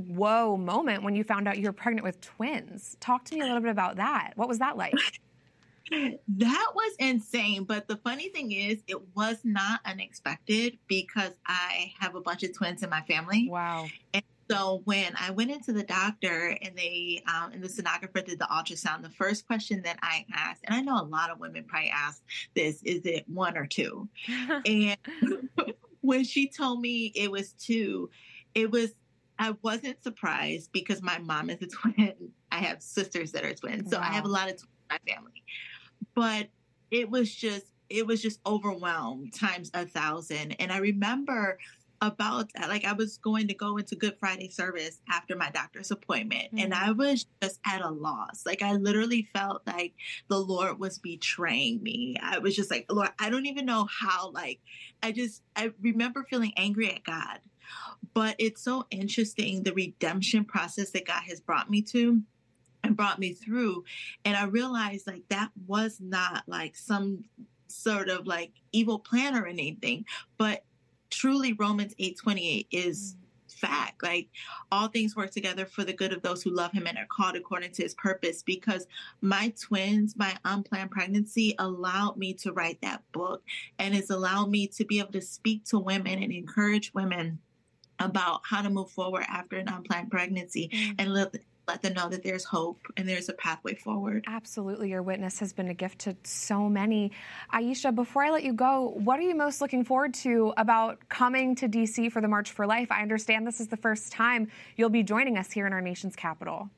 whoa 0.07 0.55
moment 0.55 1.03
when 1.03 1.13
you 1.13 1.25
found 1.25 1.45
out 1.45 1.57
you 1.57 1.65
were 1.65 1.73
pregnant 1.73 2.05
with 2.05 2.21
twins. 2.21 2.95
Talk 3.01 3.25
to 3.25 3.35
me 3.35 3.41
a 3.41 3.43
little 3.43 3.59
bit 3.59 3.71
about 3.71 3.97
that. 3.97 4.31
What 4.35 4.47
was 4.47 4.59
that 4.59 4.77
like? 4.77 4.93
that 5.91 6.67
was 6.75 6.95
insane. 6.99 7.63
But 7.63 7.87
the 7.87 7.97
funny 7.97 8.29
thing 8.29 8.51
is, 8.51 8.81
it 8.87 8.97
was 9.15 9.37
not 9.43 9.81
unexpected 9.85 10.77
because 10.87 11.33
I 11.45 11.93
have 11.99 12.15
a 12.15 12.21
bunch 12.21 12.43
of 12.43 12.53
twins 12.53 12.83
in 12.83 12.89
my 12.89 13.01
family. 13.01 13.47
Wow. 13.49 13.87
And 14.13 14.23
so 14.49 14.81
when 14.85 15.13
I 15.19 15.31
went 15.31 15.51
into 15.51 15.73
the 15.73 15.83
doctor 15.83 16.57
and 16.61 16.75
they 16.75 17.21
um, 17.27 17.51
and 17.51 17.63
the 17.63 17.67
sonographer 17.67 18.25
did 18.25 18.39
the 18.39 18.45
ultrasound, 18.45 19.03
the 19.03 19.09
first 19.09 19.45
question 19.45 19.81
that 19.83 19.99
I 20.01 20.25
asked, 20.33 20.61
and 20.63 20.75
I 20.75 20.81
know 20.81 20.99
a 20.99 21.05
lot 21.05 21.29
of 21.29 21.39
women 21.39 21.65
probably 21.65 21.89
ask 21.89 22.21
this, 22.55 22.81
is 22.83 23.05
it 23.05 23.25
one 23.27 23.57
or 23.57 23.67
two? 23.67 24.09
and 24.65 24.97
when 26.01 26.23
she 26.23 26.47
told 26.47 26.81
me 26.81 27.11
it 27.15 27.31
was 27.31 27.53
two, 27.53 28.09
it 28.55 28.71
was 28.71 28.91
I 29.37 29.55
wasn't 29.61 30.01
surprised 30.03 30.71
because 30.71 31.01
my 31.01 31.19
mom 31.19 31.49
is 31.49 31.61
a 31.61 31.67
twin. 31.93 32.13
I 32.51 32.57
have 32.59 32.81
sisters 32.81 33.31
that 33.33 33.45
are 33.45 33.53
twins, 33.53 33.91
so 33.91 33.97
wow. 33.97 34.03
I 34.03 34.13
have 34.13 34.25
a 34.25 34.29
lot 34.29 34.49
of 34.49 34.57
twins 34.57 34.67
in 34.89 34.97
my 34.97 35.13
family. 35.13 35.43
But 36.15 36.49
it 36.91 37.09
was 37.09 37.33
just 37.33 37.67
it 37.89 38.05
was 38.05 38.21
just 38.21 38.39
overwhelmed 38.45 39.33
times 39.33 39.71
a 39.73 39.85
thousand. 39.85 40.55
And 40.59 40.71
I 40.71 40.77
remember 40.77 41.57
about 42.01 42.51
that. 42.53 42.69
Like 42.69 42.85
I 42.85 42.93
was 42.93 43.17
going 43.17 43.47
to 43.47 43.53
go 43.53 43.77
into 43.77 43.95
Good 43.95 44.17
Friday 44.19 44.49
service 44.49 45.01
after 45.09 45.35
my 45.35 45.49
doctor's 45.49 45.91
appointment 45.91 46.45
mm-hmm. 46.45 46.59
and 46.59 46.73
I 46.73 46.91
was 46.91 47.25
just 47.41 47.59
at 47.65 47.81
a 47.81 47.89
loss. 47.89 48.45
Like 48.45 48.61
I 48.61 48.73
literally 48.73 49.27
felt 49.33 49.61
like 49.67 49.93
the 50.27 50.37
Lord 50.37 50.79
was 50.79 50.97
betraying 50.99 51.83
me. 51.83 52.15
I 52.21 52.39
was 52.39 52.55
just 52.55 52.71
like, 52.71 52.85
Lord, 52.89 53.09
I 53.19 53.29
don't 53.29 53.45
even 53.45 53.65
know 53.65 53.87
how 53.89 54.31
like 54.31 54.59
I 55.03 55.11
just 55.11 55.41
I 55.55 55.71
remember 55.81 56.25
feeling 56.29 56.53
angry 56.57 56.91
at 56.91 57.03
God. 57.03 57.39
But 58.13 58.35
it's 58.39 58.63
so 58.63 58.85
interesting 58.89 59.63
the 59.63 59.73
redemption 59.73 60.45
process 60.45 60.91
that 60.91 61.05
God 61.05 61.23
has 61.27 61.39
brought 61.39 61.69
me 61.69 61.81
to 61.83 62.21
and 62.83 62.95
brought 62.95 63.19
me 63.19 63.33
through 63.33 63.83
and 64.23 64.37
I 64.37 64.45
realized 64.45 65.05
like 65.05 65.23
that 65.29 65.51
was 65.67 65.99
not 65.99 66.43
like 66.47 66.77
some 66.77 67.25
sort 67.67 68.09
of 68.09 68.25
like 68.25 68.51
evil 68.71 68.99
plan 68.99 69.35
or 69.35 69.45
anything, 69.45 70.05
but 70.37 70.63
truly 71.09 71.53
Romans 71.53 71.93
8:28 71.99 72.67
is 72.71 73.15
fact. 73.59 74.01
Like 74.03 74.29
all 74.71 74.87
things 74.87 75.15
work 75.15 75.31
together 75.31 75.65
for 75.65 75.83
the 75.83 75.93
good 75.93 76.13
of 76.13 76.21
those 76.21 76.41
who 76.41 76.51
love 76.51 76.71
him 76.71 76.87
and 76.87 76.97
are 76.97 77.07
called 77.09 77.35
according 77.35 77.71
to 77.73 77.83
his 77.83 77.93
purpose. 77.95 78.43
Because 78.43 78.87
my 79.21 79.53
twins, 79.61 80.15
my 80.17 80.37
unplanned 80.45 80.91
pregnancy 80.91 81.55
allowed 81.59 82.17
me 82.17 82.33
to 82.35 82.53
write 82.53 82.81
that 82.81 83.03
book 83.11 83.43
and 83.77 83.95
it's 83.95 84.09
allowed 84.09 84.49
me 84.49 84.67
to 84.67 84.85
be 84.85 84.99
able 84.99 85.11
to 85.13 85.21
speak 85.21 85.65
to 85.65 85.79
women 85.79 86.23
and 86.23 86.31
encourage 86.31 86.93
women 86.93 87.39
about 87.99 88.41
how 88.45 88.61
to 88.61 88.69
move 88.69 88.89
forward 88.89 89.25
after 89.27 89.57
an 89.57 89.67
unplanned 89.67 90.09
pregnancy 90.09 90.69
mm-hmm. 90.71 90.91
and 90.99 91.13
live 91.13 91.31
let 91.69 91.83
them 91.83 91.93
know 91.93 92.09
that 92.09 92.23
there's 92.23 92.43
hope 92.43 92.79
and 92.97 93.07
there's 93.07 93.29
a 93.29 93.33
pathway 93.33 93.75
forward. 93.75 94.25
Absolutely. 94.27 94.89
Your 94.89 95.03
witness 95.03 95.39
has 95.39 95.53
been 95.53 95.67
a 95.67 95.73
gift 95.73 95.99
to 95.99 96.15
so 96.23 96.67
many. 96.67 97.11
Aisha, 97.53 97.93
before 97.93 98.23
I 98.23 98.31
let 98.31 98.43
you 98.43 98.53
go, 98.53 98.93
what 98.95 99.19
are 99.19 99.21
you 99.21 99.35
most 99.35 99.61
looking 99.61 99.83
forward 99.83 100.15
to 100.15 100.51
about 100.57 101.07
coming 101.09 101.55
to 101.55 101.69
DC 101.69 102.11
for 102.11 102.21
the 102.21 102.27
March 102.27 102.51
for 102.51 102.65
Life? 102.65 102.91
I 102.91 103.03
understand 103.03 103.45
this 103.45 103.59
is 103.59 103.67
the 103.67 103.77
first 103.77 104.11
time 104.11 104.49
you'll 104.77 104.89
be 104.89 105.03
joining 105.03 105.37
us 105.37 105.51
here 105.51 105.67
in 105.67 105.73
our 105.73 105.81
nation's 105.81 106.15
capital. 106.15 106.69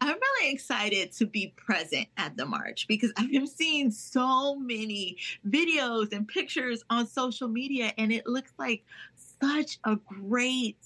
I'm 0.00 0.16
really 0.20 0.52
excited 0.52 1.12
to 1.12 1.26
be 1.26 1.54
present 1.56 2.08
at 2.16 2.36
the 2.36 2.44
march 2.44 2.88
because 2.88 3.12
I 3.16 3.28
am 3.32 3.46
seeing 3.46 3.92
so 3.92 4.56
many 4.56 5.18
videos 5.48 6.12
and 6.12 6.26
pictures 6.26 6.82
on 6.90 7.06
social 7.06 7.46
media, 7.46 7.92
and 7.96 8.12
it 8.12 8.26
looks 8.26 8.52
like 8.58 8.84
such 9.40 9.78
a 9.84 9.96
great, 9.96 10.78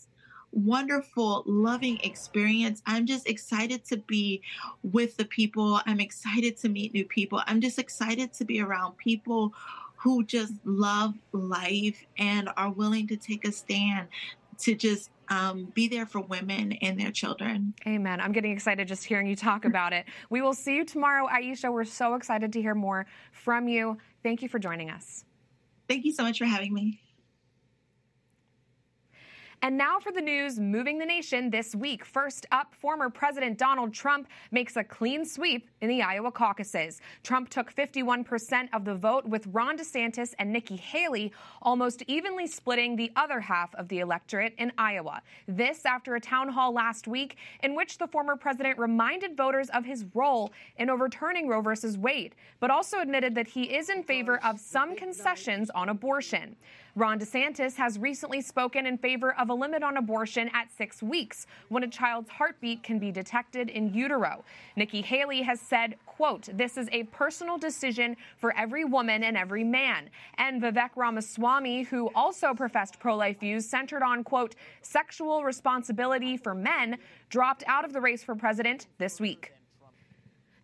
wonderful, 0.52 1.42
loving 1.46 1.98
experience. 2.02 2.82
I'm 2.86 3.06
just 3.06 3.28
excited 3.28 3.84
to 3.86 3.98
be 3.98 4.42
with 4.82 5.16
the 5.16 5.24
people. 5.24 5.80
I'm 5.86 6.00
excited 6.00 6.56
to 6.58 6.68
meet 6.68 6.94
new 6.94 7.04
people. 7.04 7.42
I'm 7.46 7.60
just 7.60 7.78
excited 7.78 8.32
to 8.34 8.44
be 8.44 8.60
around 8.60 8.96
people 8.96 9.52
who 9.96 10.24
just 10.24 10.54
love 10.64 11.14
life 11.32 12.04
and 12.18 12.48
are 12.56 12.70
willing 12.70 13.08
to 13.08 13.16
take 13.16 13.46
a 13.46 13.52
stand 13.52 14.08
to 14.58 14.74
just 14.74 15.10
um, 15.28 15.66
be 15.74 15.88
there 15.88 16.06
for 16.06 16.20
women 16.20 16.72
and 16.82 16.98
their 16.98 17.10
children. 17.10 17.74
Amen. 17.86 18.20
I'm 18.20 18.32
getting 18.32 18.52
excited 18.52 18.86
just 18.88 19.04
hearing 19.04 19.26
you 19.26 19.36
talk 19.36 19.64
about 19.64 19.92
it. 19.92 20.06
We 20.30 20.40
will 20.40 20.54
see 20.54 20.76
you 20.76 20.84
tomorrow, 20.84 21.28
Aisha. 21.28 21.72
We're 21.72 21.84
so 21.84 22.14
excited 22.14 22.52
to 22.52 22.62
hear 22.62 22.74
more 22.74 23.06
from 23.32 23.68
you. 23.68 23.98
Thank 24.22 24.42
you 24.42 24.48
for 24.48 24.58
joining 24.58 24.90
us. 24.90 25.24
Thank 25.88 26.04
you 26.04 26.12
so 26.12 26.22
much 26.22 26.38
for 26.38 26.46
having 26.46 26.72
me. 26.72 27.00
And 29.62 29.78
now 29.78 29.98
for 29.98 30.12
the 30.12 30.20
news 30.20 30.60
moving 30.60 30.98
the 30.98 31.06
nation 31.06 31.48
this 31.48 31.74
week. 31.74 32.04
First 32.04 32.46
up, 32.52 32.74
former 32.74 33.08
President 33.08 33.56
Donald 33.56 33.92
Trump 33.94 34.28
makes 34.50 34.76
a 34.76 34.84
clean 34.84 35.24
sweep 35.24 35.68
in 35.80 35.88
the 35.88 36.02
Iowa 36.02 36.30
caucuses. 36.30 37.00
Trump 37.22 37.48
took 37.48 37.74
51% 37.74 38.68
of 38.74 38.84
the 38.84 38.94
vote, 38.94 39.24
with 39.24 39.46
Ron 39.48 39.78
DeSantis 39.78 40.34
and 40.38 40.52
Nikki 40.52 40.76
Haley 40.76 41.32
almost 41.62 42.02
evenly 42.06 42.46
splitting 42.46 42.96
the 42.96 43.10
other 43.16 43.40
half 43.40 43.74
of 43.76 43.88
the 43.88 44.00
electorate 44.00 44.54
in 44.58 44.72
Iowa. 44.76 45.22
This 45.48 45.86
after 45.86 46.14
a 46.16 46.20
town 46.20 46.50
hall 46.50 46.72
last 46.72 47.08
week 47.08 47.36
in 47.62 47.74
which 47.74 47.98
the 47.98 48.06
former 48.06 48.36
president 48.36 48.78
reminded 48.78 49.36
voters 49.36 49.70
of 49.70 49.84
his 49.84 50.04
role 50.14 50.52
in 50.76 50.90
overturning 50.90 51.48
Roe 51.48 51.62
v. 51.62 51.74
Wade, 51.96 52.34
but 52.60 52.70
also 52.70 53.00
admitted 53.00 53.34
that 53.34 53.48
he 53.48 53.74
is 53.74 53.88
in 53.88 54.02
favor 54.02 54.38
of 54.44 54.60
some 54.60 54.94
concessions 54.94 55.70
on 55.70 55.88
abortion. 55.88 56.56
Ron 56.96 57.20
DeSantis 57.20 57.76
has 57.76 57.98
recently 57.98 58.40
spoken 58.40 58.86
in 58.86 58.96
favor 58.96 59.34
of 59.34 59.50
a 59.50 59.54
limit 59.54 59.82
on 59.82 59.98
abortion 59.98 60.50
at 60.54 60.72
six 60.72 61.02
weeks 61.02 61.46
when 61.68 61.82
a 61.82 61.88
child's 61.88 62.30
heartbeat 62.30 62.82
can 62.82 62.98
be 62.98 63.12
detected 63.12 63.68
in 63.68 63.92
utero. 63.92 64.42
Nikki 64.76 65.02
Haley 65.02 65.42
has 65.42 65.60
said, 65.60 65.96
quote, 66.06 66.48
this 66.54 66.78
is 66.78 66.88
a 66.92 67.02
personal 67.04 67.58
decision 67.58 68.16
for 68.38 68.56
every 68.56 68.86
woman 68.86 69.24
and 69.24 69.36
every 69.36 69.62
man. 69.62 70.08
And 70.38 70.62
Vivek 70.62 70.92
Ramaswamy, 70.96 71.82
who 71.82 72.10
also 72.14 72.54
professed 72.54 72.98
pro-life 72.98 73.40
views 73.40 73.68
centered 73.68 74.02
on, 74.02 74.24
quote, 74.24 74.54
sexual 74.80 75.44
responsibility 75.44 76.38
for 76.38 76.54
men, 76.54 76.96
dropped 77.28 77.62
out 77.66 77.84
of 77.84 77.92
the 77.92 78.00
race 78.00 78.24
for 78.24 78.34
president 78.34 78.86
this 78.96 79.20
week. 79.20 79.52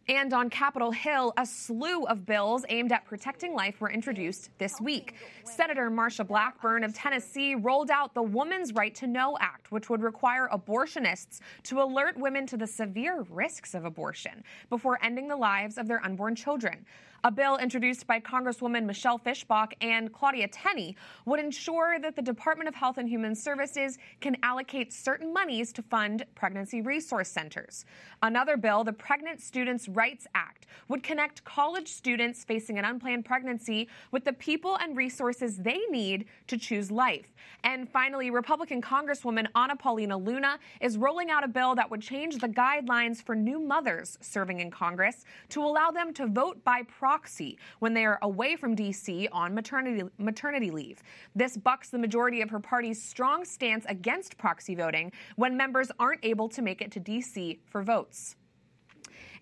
And 0.09 0.35
on 0.35 0.50
Capitol 0.50 0.90
Hill, 0.90 1.32
a 1.37 1.47
slew 1.47 2.04
of 2.06 2.26
bills 2.26 2.64
aimed 2.68 2.90
at 2.90 3.04
protecting 3.04 3.54
life 3.54 3.80
were 3.80 3.90
introduced 3.90 4.50
this 4.59 4.80
week. 4.80 5.14
Senator 5.44 5.90
Marsha 5.90 6.26
Blackburn 6.26 6.82
of 6.82 6.92
Tennessee 6.92 7.54
rolled 7.54 7.90
out 7.90 8.12
the 8.12 8.23
Woman's 8.23 8.73
Right 8.75 8.94
to 8.97 9.06
Know 9.06 9.38
Act, 9.40 9.71
which 9.71 9.88
would 9.88 10.02
require 10.02 10.49
abortionists 10.52 11.38
to 11.64 11.80
alert 11.80 12.16
women 12.16 12.47
to 12.49 12.56
the 12.56 12.66
severe 12.66 13.25
risks 13.30 13.75
of 13.75 13.85
abortion 13.85 14.42
before 14.71 14.99
ending 15.02 15.28
the 15.28 15.37
lives 15.37 15.78
of 15.78 15.87
their 15.87 16.04
unborn 16.04 16.35
children. 16.35 16.85
A 17.25 17.31
bill 17.31 17.57
introduced 17.59 18.09
by 18.09 18.19
Congresswoman 18.19 18.85
Michelle 18.85 19.17
Fischbach 19.17 19.75
and 19.81 20.12
Claudia 20.12 20.49
Tenney 20.49 20.97
would 21.25 21.38
ensure 21.38 22.00
that 22.00 22.17
the 22.17 22.23
Department 22.23 22.67
of 22.67 22.75
Health 22.75 22.99
and 22.99 23.09
Human 23.09 23.37
Services 23.37 23.97
can 24.21 24.37
allocate 24.43 24.93
certain 24.93 25.33
monies 25.33 25.73
to 25.75 25.83
fund 25.83 26.26
pregnancy 26.35 26.81
resource 26.81 27.29
centers. 27.29 27.85
Another 28.25 28.57
bill, 28.57 28.83
the 28.83 28.93
Pregnant 28.93 29.41
Students' 29.41 29.87
Rights 29.87 30.26
Act, 30.35 30.67
would 30.88 31.05
connect 31.05 31.45
college 31.45 31.87
students 31.87 32.43
facing 32.43 32.76
an 32.76 32.85
unplanned 32.85 33.25
pregnancy 33.25 33.88
with 34.11 34.25
the 34.25 34.33
people 34.33 34.76
and 34.79 34.97
resources 34.97 35.59
they 35.59 35.79
need 35.91 36.25
to 36.49 36.59
choose 36.59 36.91
life. 36.91 37.33
And 37.62 37.88
finally, 37.88 38.31
Republican 38.31 38.83
Congresswoman 38.83 39.47
Anna 39.55 39.76
Paulina 39.76 40.17
Luna 40.17 40.59
is 40.81 40.99
rolling 40.99 41.31
out 41.31 41.45
a 41.45 41.49
bill 41.49 41.76
that 41.76 41.88
would 41.88 42.02
change 42.02 42.38
the 42.38 42.49
guidelines 42.49 43.23
for 43.23 43.37
new 43.37 43.61
mothers 43.61 44.19
serving 44.21 44.59
in 44.59 44.73
Congress 44.73 45.25
to 45.50 45.62
allow 45.62 45.93
them 45.93 46.12
to 46.14 46.26
vote 46.26 46.64
by 46.64 46.83
proxy 46.83 47.12
proxy 47.12 47.59
when 47.81 47.92
they 47.92 48.07
are 48.07 48.19
away 48.23 48.57
from 48.57 48.75
D.C. 48.75 49.28
on 49.33 49.54
maternity, 49.54 50.02
maternity 50.16 50.71
leave. 50.71 51.02
This 51.35 51.59
bucks 51.59 51.90
the 51.90 51.99
majority 51.99 52.40
of 52.40 52.49
her 52.49 52.59
party's 52.59 53.02
strong 53.02 53.45
stance 53.45 53.85
against 53.87 54.38
proxy 54.38 54.75
voting 54.75 55.12
when 55.37 55.54
members 55.54 55.90
aren't 55.99 56.25
able 56.25 56.49
to 56.49 56.62
make 56.62 56.81
it 56.81 56.90
to 56.92 57.00
D.C. 57.00 57.61
for 57.66 57.83
votes. 57.83 58.37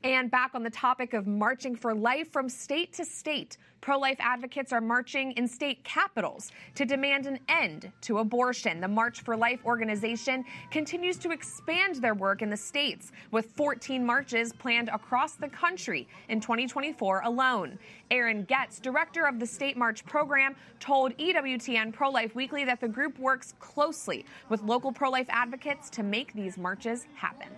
And 0.03 0.31
back 0.31 0.53
on 0.55 0.63
the 0.63 0.71
topic 0.71 1.13
of 1.13 1.27
marching 1.27 1.77
for 1.77 1.95
life 1.95 2.33
from 2.33 2.49
state 2.49 2.95
to 2.95 3.05
state, 3.05 3.59
pro 3.83 3.99
life 3.99 4.17
advocates 4.19 4.73
are 4.73 4.81
marching 4.81 5.33
in 5.33 5.47
state 5.47 5.85
capitals 5.85 6.53
to 6.77 6.87
demand 6.87 7.27
an 7.27 7.39
end 7.51 7.93
to 8.03 8.19
abortion. 8.19 8.81
The 8.81 8.89
March 8.89 9.21
for 9.21 9.37
Life 9.37 9.61
organization 9.67 10.47
continues 10.71 11.19
to 11.19 11.33
expand 11.33 11.97
their 11.97 12.15
work 12.15 12.41
in 12.41 12.49
the 12.49 12.57
states, 12.57 13.13
with 13.31 13.51
14 13.51 14.05
marches 14.05 14.55
planned 14.55 14.89
across 14.89 15.35
the 15.35 15.49
country 15.49 16.09
in 16.31 16.41
2024 16.41 17.21
alone. 17.27 17.79
Aaron 18.11 18.45
Getz, 18.45 18.81
director 18.81 19.27
of 19.27 19.39
the 19.39 19.47
State 19.47 19.77
March 19.77 20.03
program, 20.07 20.57
told 20.79 21.15
EWTN 21.19 21.93
Pro 21.93 22.09
Life 22.09 22.35
Weekly 22.35 22.65
that 22.65 22.81
the 22.81 22.89
group 22.89 23.19
works 23.19 23.53
closely 23.61 24.25
with 24.49 24.63
local 24.63 24.93
pro 24.93 25.11
life 25.11 25.27
advocates 25.29 25.91
to 25.91 26.03
make 26.03 26.33
these 26.33 26.57
marches 26.57 27.07
happen 27.15 27.49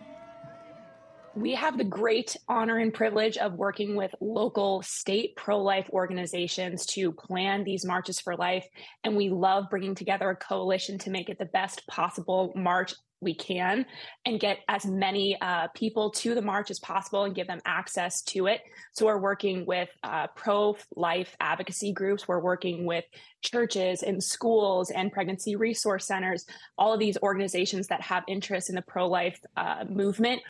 we 1.35 1.55
have 1.55 1.79
the 1.79 1.85
great 1.85 2.37
honor 2.49 2.79
and 2.79 2.93
privilege 2.93 3.37
of 3.39 3.55
working 3.55 3.97
with 3.97 4.15
local 4.21 4.83
state 4.83 5.35
pro 5.37 5.59
life 5.59 5.89
organizations 5.91 6.87
to 6.87 7.13
plan 7.13 7.65
these 7.65 7.85
marches 7.85 8.21
for 8.21 8.37
life. 8.37 8.67
And 9.05 9.17
we 9.17 9.31
love 9.31 9.71
bringing 9.71 9.95
together 9.95 10.31
a 10.31 10.37
coalition 10.37 10.99
to 10.99 11.11
make 11.11 11.29
it 11.29 11.39
the 11.39 11.47
best 11.47 11.87
possible 11.87 12.53
march 12.55 12.95
we 13.23 13.35
can 13.35 13.87
and 14.27 14.41
get 14.41 14.59
as 14.69 14.85
many 14.85 15.41
uh, 15.41 15.69
people 15.69 16.11
to 16.11 16.35
the 16.35 16.43
march 16.43 16.71
as 16.71 16.81
possible 16.81 17.25
and 17.25 17.35
give 17.35 17.47
them 17.47 17.61
access 17.65 18.21
to 18.23 18.47
it. 18.47 18.61
So 18.93 19.07
we're 19.07 19.19
working 19.21 19.65
with 19.65 19.89
uh, 20.03 20.27
pro 20.35 20.77
life 20.97 21.37
advocacy 21.41 21.93
groups, 21.93 22.27
we're 22.27 22.41
working 22.41 22.85
with 22.85 23.05
churches 23.41 24.03
and 24.03 24.23
schools 24.23 24.91
and 24.91 25.13
pregnancy 25.13 25.57
resource 25.57 26.07
centers, 26.07 26.45
all 26.77 26.93
of 26.93 26.99
these 27.01 27.17
organizations 27.23 27.87
that 27.87 28.01
have 28.01 28.25
interest 28.27 28.69
in 28.69 28.75
the 28.75 28.83
pro 28.83 29.09
life 29.09 29.39
uh, 29.57 29.85
movement. 29.89 30.43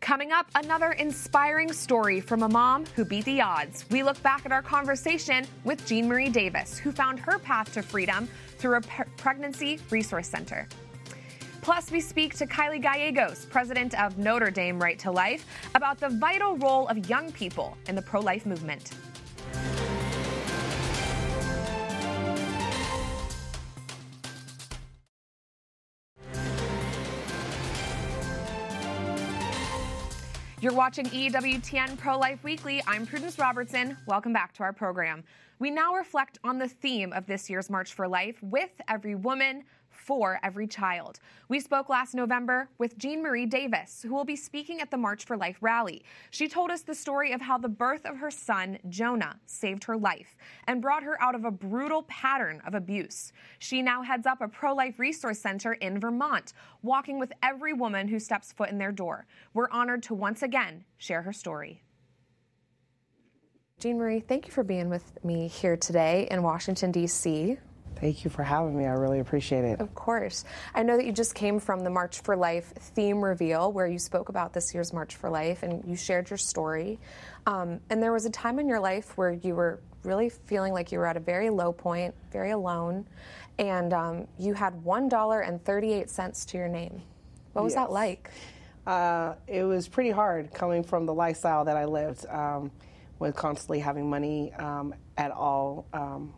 Coming 0.00 0.32
up, 0.32 0.46
another 0.54 0.92
inspiring 0.92 1.72
story 1.74 2.20
from 2.22 2.42
a 2.42 2.48
mom 2.48 2.86
who 2.96 3.04
beat 3.04 3.26
the 3.26 3.42
odds. 3.42 3.84
We 3.90 4.02
look 4.02 4.20
back 4.22 4.46
at 4.46 4.52
our 4.52 4.62
conversation 4.62 5.46
with 5.62 5.86
Jean 5.86 6.08
Marie 6.08 6.30
Davis, 6.30 6.78
who 6.78 6.90
found 6.90 7.20
her 7.20 7.38
path 7.38 7.74
to 7.74 7.82
freedom 7.82 8.26
through 8.56 8.78
a 8.78 8.80
pre- 8.80 9.04
pregnancy 9.18 9.78
resource 9.90 10.26
center. 10.26 10.66
Plus, 11.60 11.90
we 11.90 12.00
speak 12.00 12.34
to 12.38 12.46
Kylie 12.46 12.80
Gallegos, 12.80 13.44
president 13.50 13.94
of 14.00 14.16
Notre 14.16 14.50
Dame 14.50 14.78
Right 14.78 14.98
to 15.00 15.10
Life, 15.10 15.44
about 15.74 16.00
the 16.00 16.08
vital 16.08 16.56
role 16.56 16.88
of 16.88 17.10
young 17.10 17.30
people 17.32 17.76
in 17.86 17.94
the 17.94 18.02
pro 18.02 18.20
life 18.20 18.46
movement. 18.46 18.92
You're 30.62 30.74
watching 30.74 31.06
EWTN 31.06 31.96
Pro 31.96 32.18
Life 32.18 32.44
Weekly. 32.44 32.82
I'm 32.86 33.06
Prudence 33.06 33.38
Robertson. 33.38 33.96
Welcome 34.04 34.34
back 34.34 34.52
to 34.54 34.62
our 34.62 34.74
program. 34.74 35.24
We 35.58 35.70
now 35.70 35.94
reflect 35.94 36.38
on 36.44 36.58
the 36.58 36.68
theme 36.68 37.14
of 37.14 37.24
this 37.24 37.48
year's 37.48 37.70
March 37.70 37.94
for 37.94 38.06
Life 38.06 38.36
with 38.42 38.68
every 38.86 39.14
woman, 39.14 39.64
for 40.00 40.40
every 40.42 40.66
child. 40.66 41.20
We 41.48 41.60
spoke 41.60 41.88
last 41.88 42.14
November 42.14 42.68
with 42.78 42.98
Jean 42.98 43.22
Marie 43.22 43.46
Davis, 43.46 44.02
who 44.02 44.14
will 44.14 44.24
be 44.24 44.36
speaking 44.36 44.80
at 44.80 44.90
the 44.90 44.96
March 44.96 45.24
for 45.24 45.36
Life 45.36 45.58
rally. 45.60 46.02
She 46.30 46.48
told 46.48 46.70
us 46.70 46.82
the 46.82 46.94
story 46.94 47.32
of 47.32 47.40
how 47.40 47.58
the 47.58 47.68
birth 47.68 48.06
of 48.06 48.16
her 48.16 48.30
son, 48.30 48.78
Jonah, 48.88 49.38
saved 49.46 49.84
her 49.84 49.96
life 49.96 50.36
and 50.66 50.82
brought 50.82 51.02
her 51.02 51.20
out 51.22 51.34
of 51.34 51.44
a 51.44 51.50
brutal 51.50 52.02
pattern 52.04 52.62
of 52.66 52.74
abuse. 52.74 53.32
She 53.58 53.82
now 53.82 54.02
heads 54.02 54.26
up 54.26 54.40
a 54.40 54.48
pro 54.48 54.74
life 54.74 54.98
resource 54.98 55.38
center 55.38 55.74
in 55.74 56.00
Vermont, 56.00 56.52
walking 56.82 57.18
with 57.18 57.32
every 57.42 57.72
woman 57.72 58.08
who 58.08 58.18
steps 58.18 58.52
foot 58.52 58.70
in 58.70 58.78
their 58.78 58.92
door. 58.92 59.26
We're 59.54 59.70
honored 59.70 60.02
to 60.04 60.14
once 60.14 60.42
again 60.42 60.84
share 60.96 61.22
her 61.22 61.32
story. 61.32 61.82
Jean 63.80 63.96
Marie, 63.96 64.20
thank 64.20 64.46
you 64.46 64.52
for 64.52 64.62
being 64.62 64.90
with 64.90 65.24
me 65.24 65.48
here 65.48 65.74
today 65.74 66.28
in 66.30 66.42
Washington, 66.42 66.92
D.C. 66.92 67.56
Thank 68.00 68.24
you 68.24 68.30
for 68.30 68.42
having 68.42 68.76
me. 68.76 68.86
I 68.86 68.92
really 68.92 69.20
appreciate 69.20 69.64
it. 69.64 69.80
Of 69.80 69.94
course. 69.94 70.44
I 70.74 70.82
know 70.82 70.96
that 70.96 71.04
you 71.04 71.12
just 71.12 71.34
came 71.34 71.60
from 71.60 71.84
the 71.84 71.90
March 71.90 72.20
for 72.20 72.34
Life 72.34 72.72
theme 72.94 73.22
reveal 73.22 73.70
where 73.72 73.86
you 73.86 73.98
spoke 73.98 74.30
about 74.30 74.54
this 74.54 74.72
year's 74.72 74.92
March 74.92 75.16
for 75.16 75.28
Life 75.28 75.62
and 75.62 75.84
you 75.86 75.96
shared 75.96 76.30
your 76.30 76.38
story. 76.38 76.98
Um, 77.46 77.80
and 77.90 78.02
there 78.02 78.12
was 78.12 78.24
a 78.24 78.30
time 78.30 78.58
in 78.58 78.68
your 78.68 78.80
life 78.80 79.16
where 79.18 79.32
you 79.32 79.54
were 79.54 79.80
really 80.02 80.30
feeling 80.30 80.72
like 80.72 80.92
you 80.92 80.98
were 80.98 81.06
at 81.06 81.16
a 81.16 81.20
very 81.20 81.50
low 81.50 81.72
point, 81.72 82.14
very 82.32 82.52
alone, 82.52 83.06
and 83.58 83.92
um, 83.92 84.26
you 84.38 84.54
had 84.54 84.82
$1.38 84.82 86.46
to 86.46 86.58
your 86.58 86.68
name. 86.68 87.02
What 87.52 87.64
was 87.64 87.74
yes. 87.74 87.82
that 87.82 87.92
like? 87.92 88.30
Uh, 88.86 89.34
it 89.46 89.62
was 89.64 89.88
pretty 89.88 90.10
hard 90.10 90.52
coming 90.54 90.82
from 90.82 91.04
the 91.04 91.12
lifestyle 91.12 91.66
that 91.66 91.76
I 91.76 91.84
lived, 91.84 92.24
um, 92.26 92.70
with 93.18 93.36
constantly 93.36 93.80
having 93.80 94.08
money 94.08 94.54
um, 94.54 94.94
at 95.18 95.30
all, 95.30 95.86
um, 95.92 96.32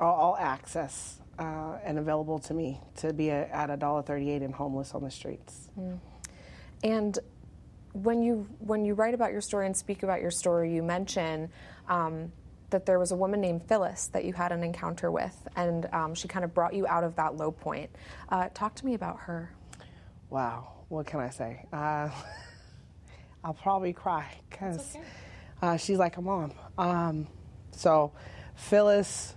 all, 0.00 0.14
all 0.14 0.36
access 0.36 1.20
uh, 1.38 1.78
and 1.84 1.98
available 1.98 2.38
to 2.38 2.54
me 2.54 2.80
to 2.96 3.12
be 3.12 3.28
a, 3.28 3.46
at 3.48 3.70
a 3.70 3.76
dollar 3.76 4.02
thirty-eight 4.02 4.42
and 4.42 4.54
homeless 4.54 4.94
on 4.94 5.02
the 5.02 5.10
streets. 5.10 5.70
Mm. 5.78 5.98
And 6.82 7.18
when 7.92 8.22
you 8.22 8.48
when 8.58 8.84
you 8.84 8.94
write 8.94 9.14
about 9.14 9.32
your 9.32 9.40
story 9.40 9.66
and 9.66 9.76
speak 9.76 10.02
about 10.02 10.20
your 10.20 10.30
story, 10.30 10.74
you 10.74 10.82
mention 10.82 11.50
um, 11.88 12.32
that 12.70 12.86
there 12.86 12.98
was 12.98 13.10
a 13.12 13.16
woman 13.16 13.40
named 13.40 13.62
Phyllis 13.66 14.08
that 14.08 14.24
you 14.24 14.32
had 14.32 14.52
an 14.52 14.62
encounter 14.62 15.10
with, 15.10 15.36
and 15.56 15.88
um, 15.92 16.14
she 16.14 16.28
kind 16.28 16.44
of 16.44 16.54
brought 16.54 16.74
you 16.74 16.86
out 16.86 17.04
of 17.04 17.16
that 17.16 17.36
low 17.36 17.50
point. 17.50 17.90
Uh, 18.28 18.48
talk 18.54 18.74
to 18.76 18.86
me 18.86 18.94
about 18.94 19.20
her. 19.20 19.52
Wow, 20.30 20.72
what 20.88 21.06
can 21.06 21.20
I 21.20 21.30
say? 21.30 21.66
Uh, 21.72 22.10
I'll 23.44 23.54
probably 23.54 23.92
cry 23.92 24.32
because 24.48 24.94
okay. 24.94 25.04
uh, 25.62 25.76
she's 25.76 25.98
like 25.98 26.16
a 26.18 26.22
mom. 26.22 26.52
Um, 26.76 27.26
so, 27.72 28.12
Phyllis 28.54 29.34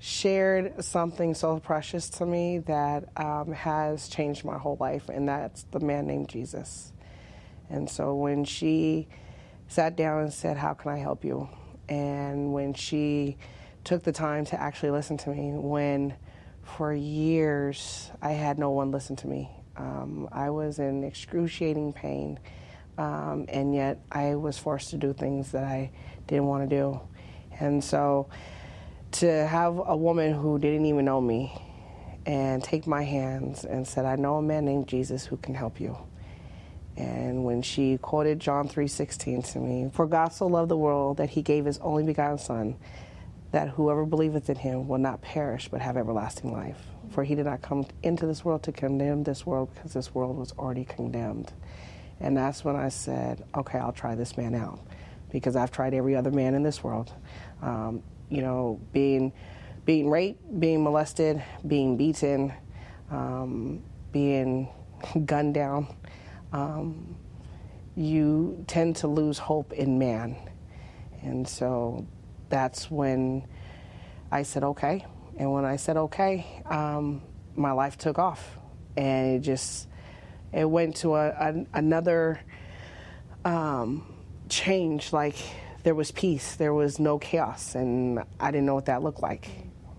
shared 0.00 0.84
something 0.84 1.34
so 1.34 1.58
precious 1.58 2.08
to 2.08 2.26
me 2.26 2.58
that 2.58 3.08
um, 3.16 3.52
has 3.52 4.08
changed 4.08 4.44
my 4.44 4.58
whole 4.58 4.76
life, 4.78 5.08
and 5.08 5.28
that's 5.28 5.64
the 5.64 5.80
man 5.80 6.06
named 6.06 6.28
Jesus. 6.28 6.92
And 7.68 7.90
so, 7.90 8.14
when 8.14 8.44
she 8.44 9.08
sat 9.66 9.96
down 9.96 10.22
and 10.22 10.32
said, 10.32 10.56
How 10.56 10.74
can 10.74 10.92
I 10.92 10.98
help 10.98 11.24
you? 11.24 11.48
And 11.88 12.52
when 12.52 12.74
she 12.74 13.38
took 13.84 14.02
the 14.02 14.12
time 14.12 14.44
to 14.46 14.60
actually 14.60 14.90
listen 14.90 15.16
to 15.18 15.30
me, 15.30 15.52
when 15.52 16.14
for 16.62 16.92
years 16.92 18.10
I 18.20 18.32
had 18.32 18.58
no 18.58 18.70
one 18.70 18.90
listen 18.90 19.16
to 19.16 19.26
me, 19.26 19.50
um, 19.76 20.28
I 20.32 20.50
was 20.50 20.78
in 20.78 21.04
excruciating 21.04 21.92
pain, 21.92 22.38
um, 22.98 23.46
and 23.48 23.74
yet 23.74 24.00
I 24.10 24.34
was 24.36 24.58
forced 24.58 24.90
to 24.90 24.96
do 24.96 25.12
things 25.12 25.52
that 25.52 25.64
I 25.64 25.90
didn't 26.26 26.46
want 26.46 26.68
to 26.68 26.76
do. 26.76 27.00
And 27.60 27.82
so 27.82 28.28
to 29.12 29.46
have 29.46 29.80
a 29.86 29.96
woman 29.96 30.32
who 30.32 30.58
didn't 30.58 30.86
even 30.86 31.04
know 31.04 31.20
me 31.20 31.52
and 32.26 32.62
take 32.62 32.86
my 32.86 33.02
hands 33.02 33.64
and 33.64 33.86
said, 33.86 34.04
I 34.04 34.16
know 34.16 34.36
a 34.36 34.42
man 34.42 34.64
named 34.64 34.86
Jesus 34.86 35.24
who 35.24 35.36
can 35.38 35.54
help 35.54 35.80
you. 35.80 35.96
And 36.98 37.44
when 37.44 37.62
she 37.62 37.96
quoted 37.98 38.40
John 38.40 38.68
3:16 38.68 39.42
to 39.52 39.60
me, 39.60 39.88
"For 39.92 40.04
God 40.06 40.32
so 40.32 40.46
loved 40.48 40.68
the 40.68 40.76
world 40.76 41.16
that 41.18 41.30
he 41.30 41.42
gave 41.42 41.64
his 41.64 41.78
only 41.78 42.02
begotten 42.02 42.38
son, 42.38 42.74
that 43.52 43.68
whoever 43.70 44.04
believeth 44.04 44.50
in 44.50 44.56
him 44.56 44.88
will 44.88 44.98
not 44.98 45.22
perish 45.22 45.68
but 45.68 45.80
have 45.80 45.96
everlasting 45.96 46.52
life. 46.52 46.88
For 47.10 47.22
he 47.22 47.36
did 47.36 47.46
not 47.46 47.62
come 47.62 47.86
into 48.02 48.26
this 48.26 48.44
world 48.44 48.64
to 48.64 48.72
condemn 48.72 49.22
this 49.22 49.46
world 49.46 49.70
because 49.72 49.92
this 49.92 50.12
world 50.12 50.36
was 50.36 50.52
already 50.58 50.84
condemned." 50.84 51.52
And 52.20 52.36
that's 52.36 52.64
when 52.64 52.74
I 52.74 52.88
said, 52.88 53.44
"Okay, 53.56 53.78
I'll 53.78 53.92
try 53.92 54.16
this 54.16 54.36
man 54.36 54.56
out." 54.56 54.80
Because 55.30 55.54
I've 55.54 55.70
tried 55.70 55.94
every 55.94 56.16
other 56.16 56.32
man 56.32 56.54
in 56.54 56.64
this 56.64 56.82
world. 56.82 57.12
Um, 57.62 58.02
you 58.30 58.42
know, 58.42 58.80
being 58.92 59.32
being 59.84 60.10
raped, 60.10 60.60
being 60.60 60.84
molested, 60.84 61.42
being 61.66 61.96
beaten, 61.96 62.52
um, 63.10 63.82
being 64.12 64.68
gunned 65.24 65.54
down, 65.54 65.86
um, 66.52 67.16
you 67.96 68.62
tend 68.66 68.96
to 68.96 69.08
lose 69.08 69.38
hope 69.38 69.72
in 69.72 69.98
man. 69.98 70.36
And 71.22 71.48
so 71.48 72.06
that's 72.48 72.90
when 72.90 73.46
I 74.30 74.42
said, 74.42 74.62
okay. 74.62 75.06
And 75.36 75.52
when 75.52 75.64
I 75.64 75.76
said, 75.76 75.96
okay, 75.96 76.62
um, 76.66 77.22
my 77.56 77.72
life 77.72 77.96
took 77.96 78.18
off. 78.18 78.58
And 78.96 79.36
it 79.36 79.40
just, 79.40 79.88
it 80.52 80.68
went 80.68 80.96
to 80.96 81.14
a, 81.16 81.28
a 81.28 81.66
another 81.74 82.40
um, 83.44 84.14
change. 84.48 85.12
Like 85.12 85.36
there 85.88 85.94
was 85.94 86.10
peace, 86.10 86.54
there 86.56 86.74
was 86.74 86.98
no 86.98 87.18
chaos. 87.18 87.74
And 87.74 88.22
I 88.38 88.50
didn't 88.50 88.66
know 88.66 88.74
what 88.74 88.84
that 88.84 89.02
looked 89.02 89.22
like, 89.22 89.48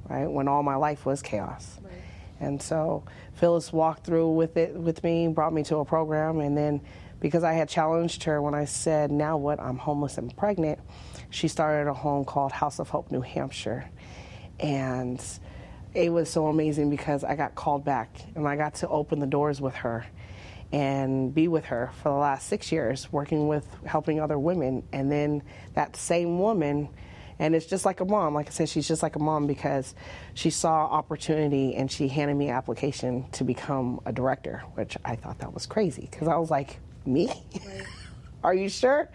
right? 0.08 0.28
When 0.28 0.48
all 0.48 0.62
my 0.62 0.76
life 0.76 1.04
was 1.04 1.24
chaos. 1.24 1.80
Right. 1.82 1.94
And 2.40 2.62
so 2.62 3.06
Phyllis 3.34 3.74
walked 3.74 4.06
through 4.06 4.30
with 4.34 4.56
it 4.56 4.76
with 4.76 5.04
me, 5.04 5.28
brought 5.30 5.52
me 5.52 5.64
to 5.64 5.78
a 5.78 5.86
program, 5.86 6.42
and 6.42 6.56
then 6.56 6.82
because 7.20 7.44
I 7.44 7.54
had 7.54 7.70
challenged 7.70 8.26
her 8.26 8.40
when 8.40 8.54
I 8.54 8.66
said, 8.66 9.10
"Now 9.12 9.36
what? 9.36 9.60
I'm 9.60 9.80
homeless 9.80 10.20
and 10.20 10.38
pregnant," 10.38 10.78
she 11.32 11.48
started 11.48 11.90
a 11.90 11.94
home 11.96 12.24
called 12.24 12.52
House 12.52 12.78
of 12.78 12.90
Hope, 12.90 13.10
New 13.10 13.22
Hampshire, 13.22 13.90
and 14.60 15.20
it 15.96 16.14
was 16.14 16.30
so 16.30 16.46
amazing 16.46 16.92
because 16.92 17.24
I 17.24 17.36
got 17.36 17.56
called 17.56 17.84
back 17.84 18.12
and 18.36 18.48
I 18.48 18.58
got 18.58 18.76
to 18.76 18.88
open 18.90 19.18
the 19.18 19.26
doors 19.26 19.60
with 19.60 19.74
her 19.74 20.06
and 20.72 21.34
be 21.34 21.48
with 21.48 21.66
her 21.66 21.92
for 22.02 22.10
the 22.10 22.16
last 22.16 22.48
six 22.48 22.72
years, 22.72 23.12
working 23.12 23.48
with 23.48 23.68
helping 23.86 24.20
other 24.20 24.38
women, 24.38 24.84
and 24.94 25.12
then 25.12 25.44
that 25.74 25.96
same 25.96 26.40
woman 26.40 26.90
and 27.40 27.56
it's 27.56 27.66
just 27.66 27.86
like 27.86 28.02
a 28.02 28.06
mom. 28.06 28.34
Like 28.34 28.48
I 28.48 28.50
said, 28.52 28.70
she's 28.70 28.88
just 28.88 29.02
like 29.02 29.16
a 29.16 29.20
mom 29.20 29.48
because 29.48 29.96
she 30.34 30.50
saw 30.50 30.86
opportunity 30.86 31.74
and 31.74 31.90
she 31.90 32.10
handed 32.10 32.36
me 32.36 32.50
an 32.50 32.56
application 32.56 33.30
to 33.32 33.46
become 33.46 34.02
a 34.06 34.12
director, 34.12 34.64
which 34.76 34.98
I 35.06 35.16
thought 35.16 35.40
that 35.40 35.54
was 35.54 35.66
crazy 35.66 36.08
because 36.12 36.28
I 36.28 36.36
was 36.36 36.52
like, 36.52 36.80
me? 37.06 37.32
Are 38.44 38.54
you 38.54 38.70
sure? 38.70 39.10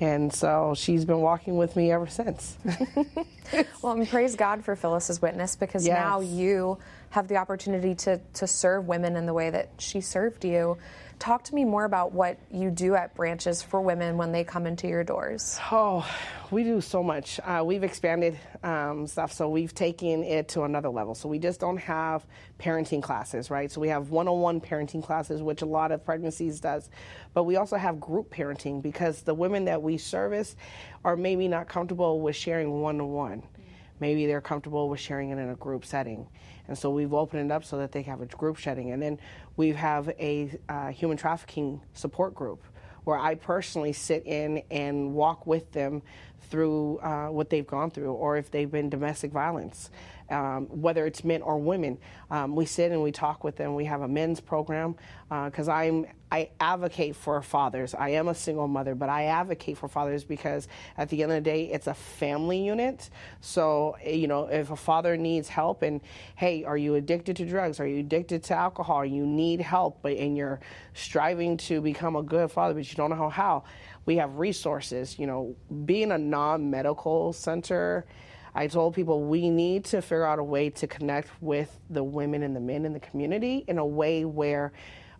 And 0.00 0.32
so 0.32 0.74
she's 0.76 1.04
been 1.04 1.20
walking 1.20 1.56
with 1.56 1.74
me 1.74 1.90
ever 1.90 2.06
since. 2.06 2.56
well, 3.82 3.94
and 3.94 4.08
praise 4.08 4.36
God 4.36 4.64
for 4.64 4.76
Phyllis's 4.76 5.20
witness 5.20 5.56
because 5.56 5.86
yes. 5.86 5.96
now 5.96 6.20
you 6.20 6.78
have 7.10 7.28
the 7.28 7.36
opportunity 7.36 7.94
to, 7.94 8.20
to 8.34 8.46
serve 8.46 8.86
women 8.86 9.16
in 9.16 9.26
the 9.26 9.34
way 9.34 9.50
that 9.50 9.68
she 9.78 10.00
served 10.00 10.44
you. 10.44 10.78
Talk 11.18 11.44
to 11.44 11.54
me 11.54 11.66
more 11.66 11.84
about 11.84 12.12
what 12.12 12.38
you 12.50 12.70
do 12.70 12.94
at 12.94 13.14
Branches 13.14 13.60
for 13.60 13.82
women 13.82 14.16
when 14.16 14.32
they 14.32 14.42
come 14.42 14.66
into 14.66 14.88
your 14.88 15.04
doors. 15.04 15.58
Oh, 15.70 16.08
we 16.50 16.64
do 16.64 16.80
so 16.80 17.02
much. 17.02 17.38
Uh, 17.40 17.62
we've 17.62 17.82
expanded 17.82 18.38
um, 18.62 19.06
stuff, 19.06 19.30
so 19.30 19.50
we've 19.50 19.74
taken 19.74 20.22
it 20.22 20.48
to 20.50 20.62
another 20.62 20.88
level. 20.88 21.14
So 21.14 21.28
we 21.28 21.38
just 21.38 21.60
don't 21.60 21.76
have 21.76 22.24
parenting 22.58 23.02
classes, 23.02 23.50
right? 23.50 23.70
So 23.70 23.82
we 23.82 23.88
have 23.88 24.08
one-on-one 24.08 24.62
parenting 24.62 25.04
classes, 25.04 25.42
which 25.42 25.60
a 25.60 25.66
lot 25.66 25.92
of 25.92 26.02
pregnancies 26.02 26.58
does, 26.58 26.88
but 27.34 27.44
we 27.44 27.56
also 27.56 27.76
have 27.76 28.00
group 28.00 28.32
parenting 28.32 28.80
because 28.80 29.20
the 29.20 29.34
women 29.34 29.66
that 29.66 29.82
we 29.82 29.98
service 29.98 30.56
are 31.04 31.16
maybe 31.16 31.48
not 31.48 31.68
comfortable 31.68 32.20
with 32.20 32.34
sharing 32.34 32.80
one-on-one. 32.80 33.42
Maybe 34.00 34.26
they're 34.26 34.40
comfortable 34.40 34.88
with 34.88 35.00
sharing 35.00 35.30
it 35.30 35.38
in 35.38 35.50
a 35.50 35.54
group 35.54 35.84
setting. 35.84 36.26
And 36.68 36.76
so 36.76 36.90
we've 36.90 37.12
opened 37.12 37.50
it 37.50 37.54
up 37.54 37.64
so 37.64 37.78
that 37.78 37.92
they 37.92 38.02
have 38.02 38.20
a 38.20 38.26
group 38.26 38.58
setting. 38.58 38.92
And 38.92 39.02
then 39.02 39.18
we 39.56 39.70
have 39.70 40.08
a 40.18 40.58
uh, 40.68 40.88
human 40.88 41.16
trafficking 41.16 41.80
support 41.92 42.34
group 42.34 42.62
where 43.04 43.18
I 43.18 43.34
personally 43.34 43.92
sit 43.92 44.26
in 44.26 44.62
and 44.70 45.14
walk 45.14 45.46
with 45.46 45.72
them 45.72 46.02
through 46.50 46.98
uh, 46.98 47.28
what 47.28 47.50
they've 47.50 47.66
gone 47.66 47.90
through 47.90 48.12
or 48.12 48.36
if 48.36 48.50
they've 48.50 48.70
been 48.70 48.88
domestic 48.90 49.30
violence 49.30 49.90
um, 50.30 50.66
whether 50.66 51.06
it's 51.06 51.24
men 51.24 51.42
or 51.42 51.58
women. 51.58 51.98
Um, 52.30 52.54
we 52.54 52.66
sit 52.66 52.92
and 52.92 53.02
we 53.02 53.12
talk 53.12 53.44
with 53.44 53.56
them. 53.56 53.74
We 53.74 53.84
have 53.86 54.02
a 54.02 54.08
men's 54.08 54.40
program 54.40 54.96
because 55.28 55.68
uh, 55.68 55.72
I'm 55.72 56.06
I 56.32 56.50
advocate 56.60 57.16
for 57.16 57.42
fathers. 57.42 57.92
I 57.92 58.10
am 58.10 58.28
a 58.28 58.34
single 58.34 58.68
mother, 58.68 58.94
but 58.94 59.08
I 59.08 59.24
advocate 59.24 59.78
for 59.78 59.88
fathers 59.88 60.22
because 60.22 60.68
at 60.96 61.08
the 61.08 61.24
end 61.24 61.32
of 61.32 61.36
the 61.42 61.50
day, 61.50 61.64
it's 61.64 61.88
a 61.88 61.94
family 61.94 62.64
unit. 62.64 63.10
So 63.40 63.96
you 64.04 64.28
know, 64.28 64.46
if 64.46 64.70
a 64.70 64.76
father 64.76 65.16
needs 65.16 65.48
help, 65.48 65.82
and 65.82 66.00
hey, 66.36 66.64
are 66.64 66.76
you 66.76 66.94
addicted 66.94 67.36
to 67.36 67.46
drugs? 67.46 67.80
Are 67.80 67.86
you 67.86 68.00
addicted 68.00 68.44
to 68.44 68.54
alcohol? 68.54 69.04
You 69.04 69.26
need 69.26 69.60
help, 69.60 70.02
but 70.02 70.12
and 70.12 70.36
you're 70.36 70.60
striving 70.94 71.56
to 71.58 71.80
become 71.80 72.16
a 72.16 72.22
good 72.22 72.50
father, 72.50 72.74
but 72.74 72.88
you 72.88 72.96
don't 72.96 73.10
know 73.10 73.28
how. 73.28 73.64
We 74.06 74.16
have 74.16 74.36
resources. 74.36 75.18
You 75.18 75.26
know, 75.26 75.56
being 75.84 76.12
a 76.12 76.18
non-medical 76.18 77.32
center 77.32 78.06
I 78.54 78.66
told 78.66 78.94
people 78.94 79.22
we 79.22 79.50
need 79.50 79.84
to 79.86 80.02
figure 80.02 80.24
out 80.24 80.38
a 80.38 80.44
way 80.44 80.70
to 80.70 80.86
connect 80.86 81.30
with 81.40 81.78
the 81.88 82.02
women 82.02 82.42
and 82.42 82.54
the 82.54 82.60
men 82.60 82.84
in 82.84 82.92
the 82.92 83.00
community 83.00 83.64
in 83.68 83.78
a 83.78 83.86
way 83.86 84.24
where 84.24 84.72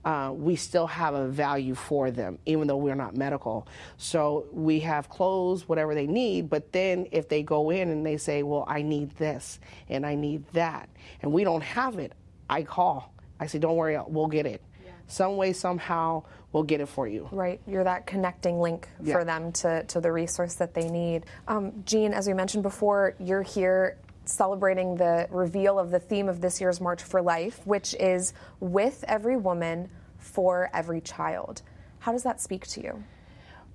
uh, 0.05 0.33
we 0.35 0.57
still 0.57 0.87
have 0.87 1.15
a 1.15 1.29
value 1.29 1.75
for 1.75 2.11
them, 2.11 2.39
even 2.47 2.67
though 2.67 2.77
we're 2.77 2.95
not 2.95 3.17
medical. 3.17 3.69
So 3.99 4.47
we 4.51 4.81
have 4.81 5.09
clothes, 5.09 5.69
whatever 5.69 5.95
they 5.95 6.07
need, 6.07 6.49
but 6.49 6.73
then 6.73 7.07
if 7.13 7.29
they 7.29 7.43
go 7.43 7.71
in 7.71 7.91
and 7.91 8.05
they 8.05 8.17
say, 8.17 8.43
Well, 8.43 8.65
I 8.67 8.83
need 8.83 9.11
this 9.17 9.61
and 9.89 10.07
I 10.07 10.15
need 10.15 10.45
that, 10.53 10.89
and 11.23 11.33
we 11.33 11.45
don't 11.45 11.63
have 11.63 11.99
it, 11.99 12.13
I 12.49 12.63
call. 12.63 13.13
I 13.39 13.47
say, 13.47 13.59
Don't 13.59 13.77
worry, 13.77 13.99
we'll 14.07 14.27
get 14.27 14.47
it. 14.47 14.63
Yeah. 14.83 14.93
Some 15.07 15.37
way, 15.37 15.53
somehow, 15.53 16.23
we'll 16.53 16.63
get 16.63 16.81
it 16.81 16.89
for 16.89 17.07
you. 17.07 17.29
Right. 17.31 17.61
You're 17.67 17.85
that 17.85 18.07
connecting 18.07 18.61
link 18.61 18.89
yeah. 19.03 19.15
for 19.15 19.25
them 19.25 19.53
to, 19.53 19.85
to 19.85 20.01
the 20.01 20.11
resource 20.11 20.55
that 20.55 20.75
they 20.75 20.89
need. 20.89 21.25
Um, 21.49 21.83
Jean, 21.85 22.13
as 22.13 22.27
we 22.27 22.35
mentioned 22.35 22.63
before, 22.63 23.15
you're 23.19 23.43
here 23.43 23.99
celebrating 24.25 24.97
the 24.97 25.27
reveal 25.31 25.79
of 25.79 25.91
the 25.91 25.99
theme 25.99 26.29
of 26.29 26.41
this 26.41 26.61
year's 26.61 26.81
March 26.81 27.03
for 27.03 27.23
Life, 27.23 27.61
which 27.67 27.95
is 27.95 28.33
with 28.61 29.05
every 29.09 29.37
woman, 29.37 29.89
for 30.19 30.71
every 30.75 31.01
child. 31.01 31.63
How 32.01 32.13
does 32.13 32.23
that 32.23 32.41
speak 32.41 32.67
to 32.69 32.83
you? 32.83 33.05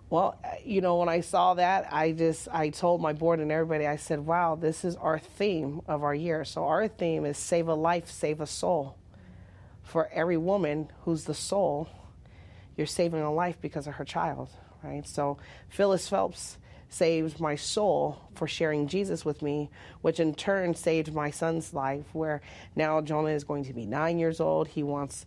Well, 0.10 0.40
you 0.64 0.82
know, 0.82 0.98
when 0.98 1.10
I 1.10 1.22
saw 1.22 1.56
that, 1.56 1.92
I 1.92 2.12
just 2.12 2.48
I 2.52 2.70
told 2.70 3.02
my 3.02 3.14
board 3.14 3.40
and 3.40 3.52
everybody, 3.52 3.88
I 3.88 3.96
said, 3.96 4.20
"Wow, 4.20 4.56
this 4.56 4.86
is 4.86 4.96
our 4.98 5.18
theme 5.18 5.82
of 5.88 6.04
our 6.04 6.14
year." 6.14 6.46
So 6.46 6.66
our 6.66 6.88
theme 6.88 7.26
is 7.26 7.40
save 7.40 7.68
a 7.68 7.74
life, 7.74 8.10
save 8.10 8.40
a 8.40 8.46
soul. 8.46 8.98
For 9.82 10.08
every 10.14 10.38
woman 10.38 10.92
who's 11.04 11.26
the 11.26 11.34
soul 11.34 11.90
you're 12.78 12.88
saving 12.88 13.22
a 13.22 13.34
life 13.34 13.58
because 13.62 13.88
of 13.88 13.96
her 13.96 14.06
child, 14.06 14.50
right? 14.84 15.08
So 15.08 15.38
Phyllis 15.70 16.08
Phelps 16.10 16.58
saved 16.90 17.40
my 17.40 17.56
soul 17.56 18.22
for 18.36 18.48
sharing 18.48 18.88
Jesus 18.88 19.26
with 19.26 19.42
me, 19.42 19.70
which 20.02 20.20
in 20.20 20.34
turn 20.34 20.76
saved 20.76 21.14
my 21.14 21.32
son's 21.32 21.74
life, 21.74 22.06
where 22.14 22.42
now 22.76 23.02
Jonah 23.02 23.30
is 23.30 23.44
going 23.44 23.66
to 23.66 23.74
be 23.74 23.86
nine 23.86 24.20
years 24.20 24.40
old. 24.40 24.68
He 24.68 24.84
wants 24.84 25.26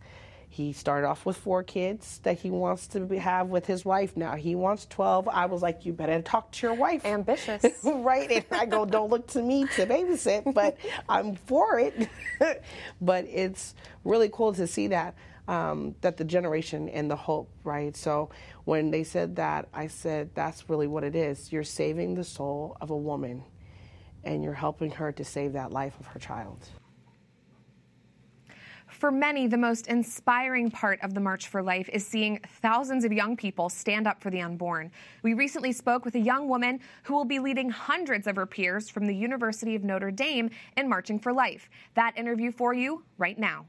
he 0.51 0.73
started 0.73 1.07
off 1.07 1.27
with 1.27 1.37
four 1.37 1.63
kids 1.63 2.21
that 2.23 2.39
he 2.39 2.51
wants 2.51 2.87
to 2.89 3.07
have 3.19 3.49
with 3.49 3.67
his 3.67 3.85
wife. 3.85 4.17
Now 4.17 4.35
he 4.35 4.55
wants 4.55 4.87
12. 4.87 5.29
I 5.29 5.47
was 5.47 5.61
like, 5.61 5.85
you 5.85 5.93
better 5.93 6.21
talk 6.23 6.51
to 6.53 6.67
your 6.67 6.75
wife. 6.75 7.05
Ambitious. 7.05 7.65
right. 7.85 8.31
And 8.31 8.45
I 8.51 8.65
go, 8.65 8.87
don't 8.87 9.11
look 9.11 9.27
to 9.29 9.43
me 9.43 9.67
to 9.77 9.87
babysit, 9.87 10.55
but 10.55 10.79
I'm 11.09 11.37
for 11.37 11.79
it. 11.79 12.09
but 13.01 13.27
it's 13.27 13.75
really 14.05 14.31
cool 14.33 14.55
to 14.55 14.67
see 14.67 14.89
that. 14.89 15.15
Um, 15.49 15.95
that 16.03 16.19
the 16.19 16.25
generation 16.25 16.91
and 16.91 17.11
the 17.11 17.17
hope, 17.17 17.51
right? 17.65 17.97
So 17.97 18.29
when 18.67 18.91
they 18.91 19.03
said 19.03 19.35
that, 19.37 19.67
I 19.73 19.87
said, 19.87 20.29
that's 20.35 20.69
really 20.69 20.87
what 20.87 21.05
it 21.05 21.17
is. 21.17 21.51
You're 21.51 21.65
saving 21.65 22.15
the 22.15 22.23
soul 22.23 22.77
of 22.83 22.91
a 22.91 22.97
woman 22.97 23.43
and 24.25 24.45
you're 24.45 24.53
helping 24.53 24.91
her 24.91 25.11
to 25.11 25.25
save 25.25 25.55
that 25.55 25.73
life 25.73 25.99
of 26.01 26.07
her 26.09 26.19
child. 26.19 26.69
For 28.89 29.11
many, 29.11 29.47
the 29.47 29.57
most 29.57 29.87
inspiring 29.87 30.71
part 30.71 30.99
of 31.03 31.15
the 31.15 31.21
March 31.21 31.49
for 31.49 31.63
Life 31.63 31.89
is 31.93 32.07
seeing 32.07 32.41
thousands 32.61 33.05
of 33.05 33.13
young 33.13 33.37
people 33.37 33.69
stand 33.69 34.07
up 34.07 34.21
for 34.21 34.29
the 34.29 34.41
unborn. 34.41 34.91
We 35.23 35.35
recently 35.35 35.73
spoke 35.73 36.05
with 36.05 36.15
a 36.15 36.21
young 36.21 36.49
woman 36.49 36.81
who 37.05 37.15
will 37.15 37.25
be 37.25 37.39
leading 37.39 37.71
hundreds 37.71 38.27
of 38.27 38.37
her 38.37 38.47
peers 38.47 38.91
from 38.91 39.07
the 39.07 39.15
University 39.15 39.75
of 39.75 39.85
Notre 39.85 40.11
Dame 40.11 40.51
in 40.77 40.89
Marching 40.89 41.19
for 41.19 41.33
Life. 41.33 41.71
That 41.95 42.19
interview 42.19 42.51
for 42.51 42.75
you 42.75 43.05
right 43.19 43.39
now. 43.39 43.67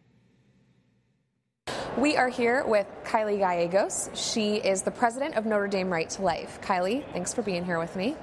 We 1.98 2.16
are 2.16 2.30
here 2.30 2.64
with 2.66 2.88
Kylie 3.04 3.40
Gallegos. 3.40 4.10
She 4.14 4.56
is 4.56 4.84
the 4.84 4.92
president 4.92 5.36
of 5.36 5.46
Notre 5.46 5.68
Dame 5.68 5.92
Right 5.92 6.10
to 6.12 6.22
Life. 6.22 6.60
Kylie, 6.62 7.04
thanks 7.12 7.34
for 7.34 7.42
being 7.42 7.66
here 7.66 7.80
with 7.80 7.96
me. 7.96 8.16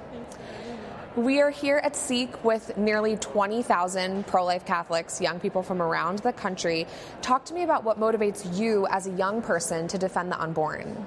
We 1.15 1.41
are 1.41 1.49
here 1.49 1.77
at 1.83 1.95
Seek 1.95 2.43
with 2.43 2.75
nearly 2.77 3.17
20,000 3.17 4.25
pro 4.25 4.45
life 4.45 4.65
Catholics, 4.65 5.19
young 5.19 5.39
people 5.39 5.61
from 5.63 5.81
around 5.81 6.19
the 6.19 6.33
country. 6.33 6.87
Talk 7.21 7.45
to 7.45 7.53
me 7.53 7.63
about 7.63 7.83
what 7.83 7.99
motivates 7.99 8.57
you 8.57 8.87
as 8.87 9.05
a 9.05 9.11
young 9.11 9.41
person 9.41 9.87
to 9.89 9.97
defend 9.97 10.31
the 10.31 10.41
unborn. 10.41 11.05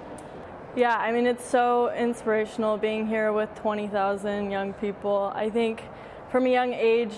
Yeah, 0.77 0.97
I 0.97 1.11
mean, 1.13 1.27
it's 1.27 1.49
so 1.49 1.93
inspirational 1.93 2.77
being 2.77 3.07
here 3.07 3.33
with 3.33 3.53
20,000 3.57 4.51
young 4.51 4.75
people. 4.75 5.33
I 5.35 5.51
think 5.51 5.83
from 6.31 6.47
a 6.47 6.51
young 6.51 6.73
age, 6.73 7.15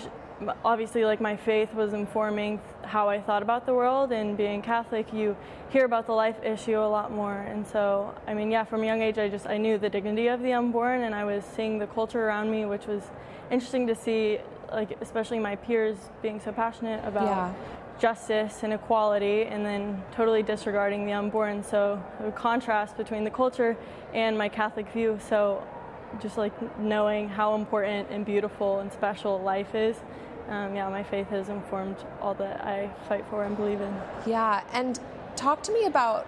obviously 0.65 1.05
like 1.05 1.21
my 1.21 1.35
faith 1.35 1.73
was 1.73 1.93
informing 1.93 2.59
how 2.83 3.07
I 3.09 3.19
thought 3.19 3.43
about 3.43 3.65
the 3.65 3.73
world 3.73 4.11
and 4.11 4.35
being 4.35 4.61
Catholic 4.61 5.13
you 5.13 5.35
hear 5.69 5.85
about 5.85 6.05
the 6.05 6.13
life 6.13 6.35
issue 6.43 6.77
a 6.77 6.87
lot 6.87 7.11
more. 7.11 7.41
And 7.41 7.65
so 7.65 8.13
I 8.27 8.33
mean 8.33 8.51
yeah 8.51 8.63
from 8.63 8.83
a 8.83 8.85
young 8.85 9.01
age 9.01 9.17
I 9.17 9.29
just 9.29 9.47
I 9.47 9.57
knew 9.57 9.77
the 9.77 9.89
dignity 9.89 10.27
of 10.27 10.41
the 10.41 10.53
unborn 10.53 11.03
and 11.03 11.15
I 11.15 11.23
was 11.23 11.43
seeing 11.43 11.79
the 11.79 11.87
culture 11.87 12.25
around 12.25 12.51
me 12.51 12.65
which 12.65 12.87
was 12.87 13.03
interesting 13.51 13.87
to 13.87 13.95
see 13.95 14.39
like 14.71 14.97
especially 15.01 15.39
my 15.39 15.55
peers 15.55 15.97
being 16.21 16.39
so 16.39 16.51
passionate 16.51 17.03
about 17.05 17.25
yeah. 17.25 17.53
justice 17.99 18.63
and 18.63 18.73
equality 18.73 19.43
and 19.43 19.65
then 19.65 20.01
totally 20.11 20.43
disregarding 20.43 21.05
the 21.05 21.13
unborn. 21.13 21.63
So 21.63 22.03
the 22.21 22.31
contrast 22.31 22.97
between 22.97 23.23
the 23.23 23.29
culture 23.29 23.77
and 24.13 24.37
my 24.37 24.49
Catholic 24.49 24.89
view. 24.89 25.19
So 25.29 25.63
just 26.21 26.37
like 26.37 26.79
knowing 26.79 27.29
how 27.29 27.55
important 27.55 28.09
and 28.09 28.25
beautiful 28.25 28.79
and 28.79 28.91
special 28.91 29.41
life 29.41 29.75
is 29.75 29.97
um, 30.49 30.75
yeah, 30.75 30.89
my 30.89 31.03
faith 31.03 31.27
has 31.29 31.49
informed 31.49 31.95
all 32.21 32.33
that 32.35 32.65
I 32.65 32.89
fight 33.07 33.25
for 33.29 33.43
and 33.43 33.55
believe 33.55 33.79
in. 33.79 33.93
Yeah, 34.25 34.63
and 34.73 34.99
talk 35.35 35.63
to 35.63 35.73
me 35.73 35.85
about 35.85 36.27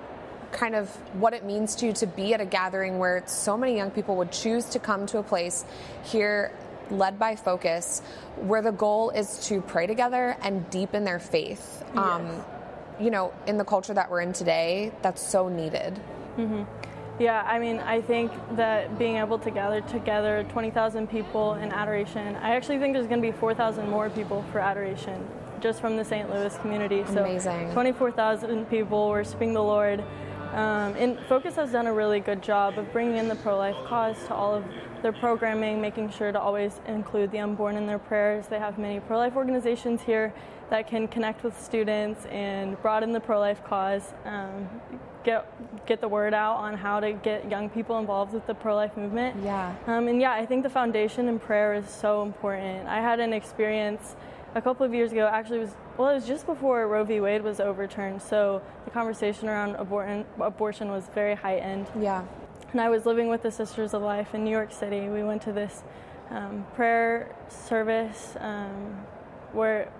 kind 0.52 0.76
of 0.76 0.89
what 1.19 1.34
it 1.34 1.43
means 1.43 1.76
to 1.76 1.88
you 1.88 1.93
to 1.93 2.08
be 2.08 2.34
at 2.34 2.39
a 2.39 2.45
gathering 2.45 2.98
where 2.98 3.24
so 3.26 3.58
many 3.58 3.76
young 3.76 3.91
people 3.91 4.15
would 4.15 4.32
choose 4.32 4.65
to 4.65 4.80
come 4.80 5.06
to 5.08 5.17
a 5.17 5.24
place 5.24 5.65
here 6.04 6.52
led 6.89 7.19
by 7.19 7.36
focus 7.36 8.02
where 8.38 8.62
the 8.62 8.71
goal 8.71 9.10
is 9.10 9.39
to 9.48 9.60
pray 9.62 9.86
together 9.86 10.38
and 10.43 10.69
deepen 10.69 11.04
their 11.04 11.19
faith 11.19 11.84
yes. 11.88 11.98
um, 11.98 12.45
you 13.00 13.10
know 13.10 13.34
in 13.48 13.58
the 13.58 13.65
culture 13.65 13.93
that 13.93 14.10
we're 14.10 14.21
in 14.21 14.32
today 14.32 14.91
that's 15.02 15.21
so 15.21 15.50
needed 15.50 16.00
mm-hmm. 16.38 16.63
Yeah, 17.17 17.43
I 17.43 17.60
mean, 17.60 17.80
I 17.80 18.01
think 18.01 18.32
that 18.58 18.99
being 18.99 19.17
able 19.17 19.39
to 19.39 19.49
gather 19.49 19.80
together 19.82 20.45
20,000 20.49 21.08
people 21.10 21.54
in 21.54 21.71
adoration, 21.71 22.36
I 22.38 22.56
actually 22.56 22.78
think 22.80 22.93
there's 22.93 23.08
going 23.08 23.21
to 23.21 23.32
be 23.32 23.32
4,000 23.32 23.89
more 23.89 24.10
people 24.10 24.43
for 24.51 24.60
adoration 24.60 25.25
just 25.62 25.80
from 25.80 25.95
the 25.95 26.04
St. 26.04 26.30
Louis 26.30 26.56
community. 26.58 27.06
So 27.08 27.23
Amazing. 27.23 27.71
24,000 27.71 28.65
people 28.69 29.10
worshiping 29.10 29.54
the 29.54 29.63
Lord. 29.63 30.01
Um, 30.51 30.93
and 30.95 31.17
Focus 31.28 31.56
has 31.56 31.71
done 31.71 31.88
a 31.88 31.93
really 31.93 32.19
good 32.19 32.43
job 32.43 32.78
of 32.78 32.91
bringing 32.91 33.17
in 33.17 33.28
the 33.28 33.36
pro 33.36 33.58
life 33.58 33.75
cause 33.88 34.17
to 34.28 34.34
all 34.34 34.54
of 34.54 34.63
their 35.01 35.13
programming, 35.13 35.82
making 35.82 36.10
sure 36.12 36.32
to 36.32 36.39
always 36.39 36.82
include 36.88 37.32
the 37.32 37.39
unborn 37.39 37.78
in 37.78 37.88
their 37.88 37.99
prayers. 37.99 38.47
They 38.47 38.60
have 38.60 38.78
many 38.78 38.99
pro 38.99 39.17
life 39.17 39.36
organizations 39.36 40.01
here 40.01 40.34
that 40.69 40.88
can 40.88 41.08
connect 41.08 41.43
with 41.43 41.60
students 41.62 42.25
and 42.25 42.80
broaden 42.82 43.12
the 43.12 43.19
pro 43.19 43.39
life 43.39 43.63
cause. 43.63 44.13
Um, 44.23 44.69
get 45.26 45.86
get 45.86 46.00
the 46.00 46.08
word 46.08 46.34
out 46.34 46.58
on 46.58 46.76
how 46.76 47.00
to 47.00 47.12
get 47.12 47.50
young 47.50 47.70
people 47.70 48.00
involved 48.00 48.32
with 48.32 48.46
the 48.48 48.54
pro 48.54 48.76
life 48.76 48.96
movement. 48.96 49.36
Yeah. 49.44 49.76
Um, 49.88 50.08
and 50.08 50.22
yeah, 50.22 50.32
I 50.32 50.46
think 50.46 50.64
the 50.64 50.70
foundation 50.70 51.28
in 51.28 51.40
prayer 51.40 51.74
is 51.74 51.90
so 51.90 52.22
important. 52.22 52.88
I 52.88 53.02
had 53.02 53.20
an 53.20 53.34
experience 53.34 54.16
a 54.54 54.62
couple 54.62 54.86
of 54.86 54.94
years 54.94 55.12
ago. 55.12 55.28
Actually, 55.28 55.60
was 55.60 55.76
well, 55.98 56.10
it 56.10 56.14
was 56.14 56.28
just 56.28 56.46
before 56.46 56.88
Roe 56.88 57.04
v. 57.04 57.20
Wade 57.20 57.42
was 57.44 57.60
overturned. 57.60 58.22
So 58.22 58.62
the 58.86 58.92
conversation 58.92 59.50
around 59.50 59.76
abortion 59.76 60.26
abortion 60.40 60.90
was 60.90 61.10
very 61.14 61.36
heightened. 61.36 61.88
Yeah. 62.00 62.24
And 62.72 62.80
I 62.80 62.90
was 62.90 63.06
living 63.06 63.30
with 63.30 63.42
the 63.42 63.52
Sisters 63.52 63.94
of 63.94 64.02
Life 64.02 64.36
in 64.36 64.44
New 64.44 64.52
York 64.52 64.72
City. 64.72 65.10
We 65.10 65.24
went 65.24 65.42
to 65.44 65.52
this 65.52 65.84
um, 66.30 66.66
prayer 66.76 67.34
service 67.50 68.36
um, 68.40 69.06
where 69.54 69.92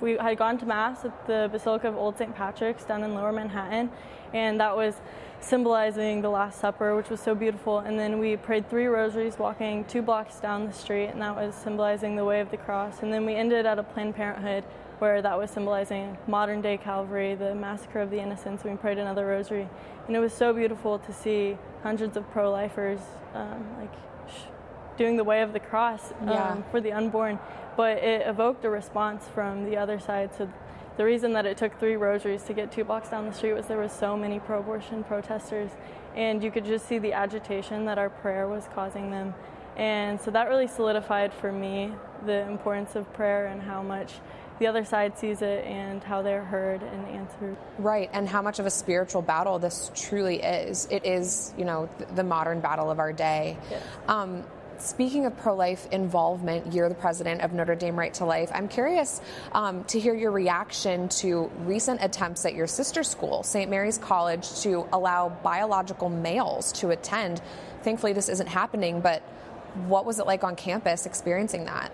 we 0.00 0.16
had 0.16 0.38
gone 0.38 0.58
to 0.58 0.66
mass 0.66 1.04
at 1.04 1.26
the 1.26 1.48
Basilica 1.50 1.88
of 1.88 1.96
Old 1.96 2.16
St. 2.18 2.34
Patrick's 2.34 2.84
down 2.84 3.02
in 3.02 3.14
Lower 3.14 3.32
Manhattan, 3.32 3.90
and 4.32 4.60
that 4.60 4.76
was 4.76 4.94
symbolizing 5.40 6.20
the 6.20 6.28
Last 6.28 6.60
Supper, 6.60 6.96
which 6.96 7.10
was 7.10 7.20
so 7.20 7.34
beautiful. 7.34 7.78
And 7.78 7.98
then 7.98 8.18
we 8.18 8.36
prayed 8.36 8.68
three 8.68 8.86
rosaries 8.86 9.38
walking 9.38 9.84
two 9.84 10.02
blocks 10.02 10.40
down 10.40 10.66
the 10.66 10.72
street, 10.72 11.06
and 11.06 11.22
that 11.22 11.34
was 11.34 11.54
symbolizing 11.54 12.16
the 12.16 12.24
way 12.24 12.40
of 12.40 12.50
the 12.50 12.56
cross. 12.56 13.02
And 13.02 13.12
then 13.12 13.24
we 13.24 13.34
ended 13.34 13.66
at 13.66 13.78
a 13.78 13.82
Planned 13.82 14.14
Parenthood 14.14 14.64
where 14.98 15.22
that 15.22 15.38
was 15.38 15.50
symbolizing 15.50 16.18
modern 16.26 16.60
day 16.60 16.76
Calvary, 16.76 17.34
the 17.36 17.54
massacre 17.54 18.00
of 18.00 18.10
the 18.10 18.20
innocents. 18.20 18.64
And 18.64 18.72
we 18.72 18.76
prayed 18.76 18.98
another 18.98 19.26
rosary. 19.26 19.68
And 20.06 20.16
it 20.16 20.18
was 20.18 20.32
so 20.32 20.52
beautiful 20.52 20.98
to 20.98 21.12
see 21.12 21.56
hundreds 21.82 22.16
of 22.16 22.28
pro 22.30 22.50
lifers 22.50 23.00
um, 23.34 23.64
like 23.78 23.92
doing 24.96 25.16
the 25.16 25.24
way 25.24 25.42
of 25.42 25.52
the 25.52 25.60
cross 25.60 26.12
um, 26.20 26.28
yeah. 26.28 26.62
for 26.70 26.80
the 26.80 26.92
unborn. 26.92 27.38
But 27.78 27.98
it 27.98 28.26
evoked 28.26 28.64
a 28.64 28.70
response 28.70 29.24
from 29.32 29.64
the 29.64 29.76
other 29.76 30.00
side. 30.00 30.34
So 30.36 30.50
the 30.96 31.04
reason 31.04 31.32
that 31.34 31.46
it 31.46 31.56
took 31.56 31.78
three 31.78 31.94
rosaries 31.94 32.42
to 32.42 32.52
get 32.52 32.72
two 32.72 32.82
blocks 32.82 33.08
down 33.08 33.24
the 33.26 33.32
street 33.32 33.52
was 33.52 33.66
there 33.66 33.76
were 33.76 33.88
so 33.88 34.16
many 34.16 34.40
pro-abortion 34.40 35.04
protesters 35.04 35.70
and 36.16 36.42
you 36.42 36.50
could 36.50 36.64
just 36.64 36.88
see 36.88 36.98
the 36.98 37.12
agitation 37.12 37.84
that 37.84 37.98
our 37.98 38.10
prayer 38.10 38.48
was 38.48 38.68
causing 38.74 39.12
them 39.12 39.32
and 39.76 40.20
so 40.20 40.32
that 40.32 40.48
really 40.48 40.66
solidified 40.66 41.32
for 41.32 41.52
me 41.52 41.92
the 42.26 42.42
importance 42.48 42.96
of 42.96 43.10
prayer 43.12 43.46
and 43.46 43.62
how 43.62 43.80
much 43.80 44.14
the 44.58 44.66
other 44.66 44.84
side 44.84 45.16
sees 45.16 45.40
it 45.40 45.64
and 45.64 46.02
how 46.02 46.20
they're 46.20 46.44
heard 46.44 46.82
and 46.82 47.06
answered. 47.06 47.56
Right, 47.78 48.10
and 48.12 48.28
how 48.28 48.42
much 48.42 48.58
of 48.58 48.66
a 48.66 48.70
spiritual 48.70 49.22
battle 49.22 49.60
this 49.60 49.92
truly 49.94 50.42
is. 50.42 50.88
It 50.90 51.06
is, 51.06 51.54
you 51.56 51.64
know, 51.64 51.88
the 52.16 52.24
modern 52.24 52.58
battle 52.60 52.90
of 52.90 52.98
our 52.98 53.12
day. 53.12 53.56
Yes. 53.70 53.82
Um, 54.08 54.42
Speaking 54.78 55.26
of 55.26 55.36
pro 55.36 55.56
life 55.56 55.88
involvement, 55.90 56.72
you're 56.72 56.88
the 56.88 56.94
president 56.94 57.40
of 57.40 57.52
Notre 57.52 57.74
Dame 57.74 57.98
Right 57.98 58.14
to 58.14 58.24
Life. 58.24 58.50
I'm 58.54 58.68
curious 58.68 59.20
um, 59.50 59.82
to 59.84 59.98
hear 59.98 60.14
your 60.14 60.30
reaction 60.30 61.08
to 61.08 61.50
recent 61.64 62.00
attempts 62.00 62.46
at 62.46 62.54
your 62.54 62.68
sister 62.68 63.02
school, 63.02 63.42
St. 63.42 63.68
Mary's 63.68 63.98
College, 63.98 64.60
to 64.62 64.86
allow 64.92 65.30
biological 65.30 66.08
males 66.08 66.70
to 66.74 66.90
attend. 66.90 67.42
Thankfully, 67.82 68.12
this 68.12 68.28
isn't 68.28 68.46
happening, 68.46 69.00
but 69.00 69.20
what 69.86 70.06
was 70.06 70.20
it 70.20 70.26
like 70.26 70.44
on 70.44 70.54
campus 70.54 71.06
experiencing 71.06 71.64
that? 71.64 71.90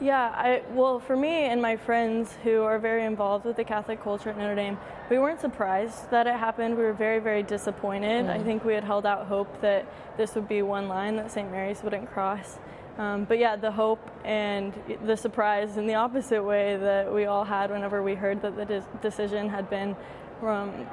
Yeah, 0.00 0.32
I, 0.32 0.62
well, 0.74 1.00
for 1.00 1.16
me 1.16 1.46
and 1.46 1.60
my 1.60 1.76
friends 1.76 2.32
who 2.44 2.62
are 2.62 2.78
very 2.78 3.04
involved 3.04 3.44
with 3.44 3.56
the 3.56 3.64
Catholic 3.64 4.00
culture 4.00 4.30
at 4.30 4.38
Notre 4.38 4.54
Dame, 4.54 4.78
we 5.10 5.18
weren't 5.18 5.40
surprised 5.40 6.08
that 6.10 6.28
it 6.28 6.34
happened. 6.34 6.76
We 6.76 6.84
were 6.84 6.92
very, 6.92 7.18
very 7.18 7.42
disappointed. 7.42 8.26
Mm. 8.26 8.30
I 8.30 8.38
think 8.40 8.64
we 8.64 8.74
had 8.74 8.84
held 8.84 9.06
out 9.06 9.26
hope 9.26 9.60
that 9.60 9.86
this 10.16 10.36
would 10.36 10.46
be 10.46 10.62
one 10.62 10.86
line 10.86 11.16
that 11.16 11.32
St. 11.32 11.50
Mary's 11.50 11.82
wouldn't 11.82 12.12
cross. 12.12 12.60
Um, 12.96 13.24
but 13.24 13.38
yeah, 13.38 13.56
the 13.56 13.72
hope 13.72 14.08
and 14.24 14.72
the 15.04 15.16
surprise 15.16 15.76
in 15.76 15.86
the 15.86 15.94
opposite 15.94 16.44
way 16.44 16.76
that 16.76 17.12
we 17.12 17.24
all 17.24 17.44
had 17.44 17.70
whenever 17.70 18.00
we 18.00 18.14
heard 18.14 18.40
that 18.42 18.56
the 18.56 18.64
de- 18.64 18.86
decision 19.02 19.48
had 19.48 19.68
been 19.68 19.96
um, 20.42 20.86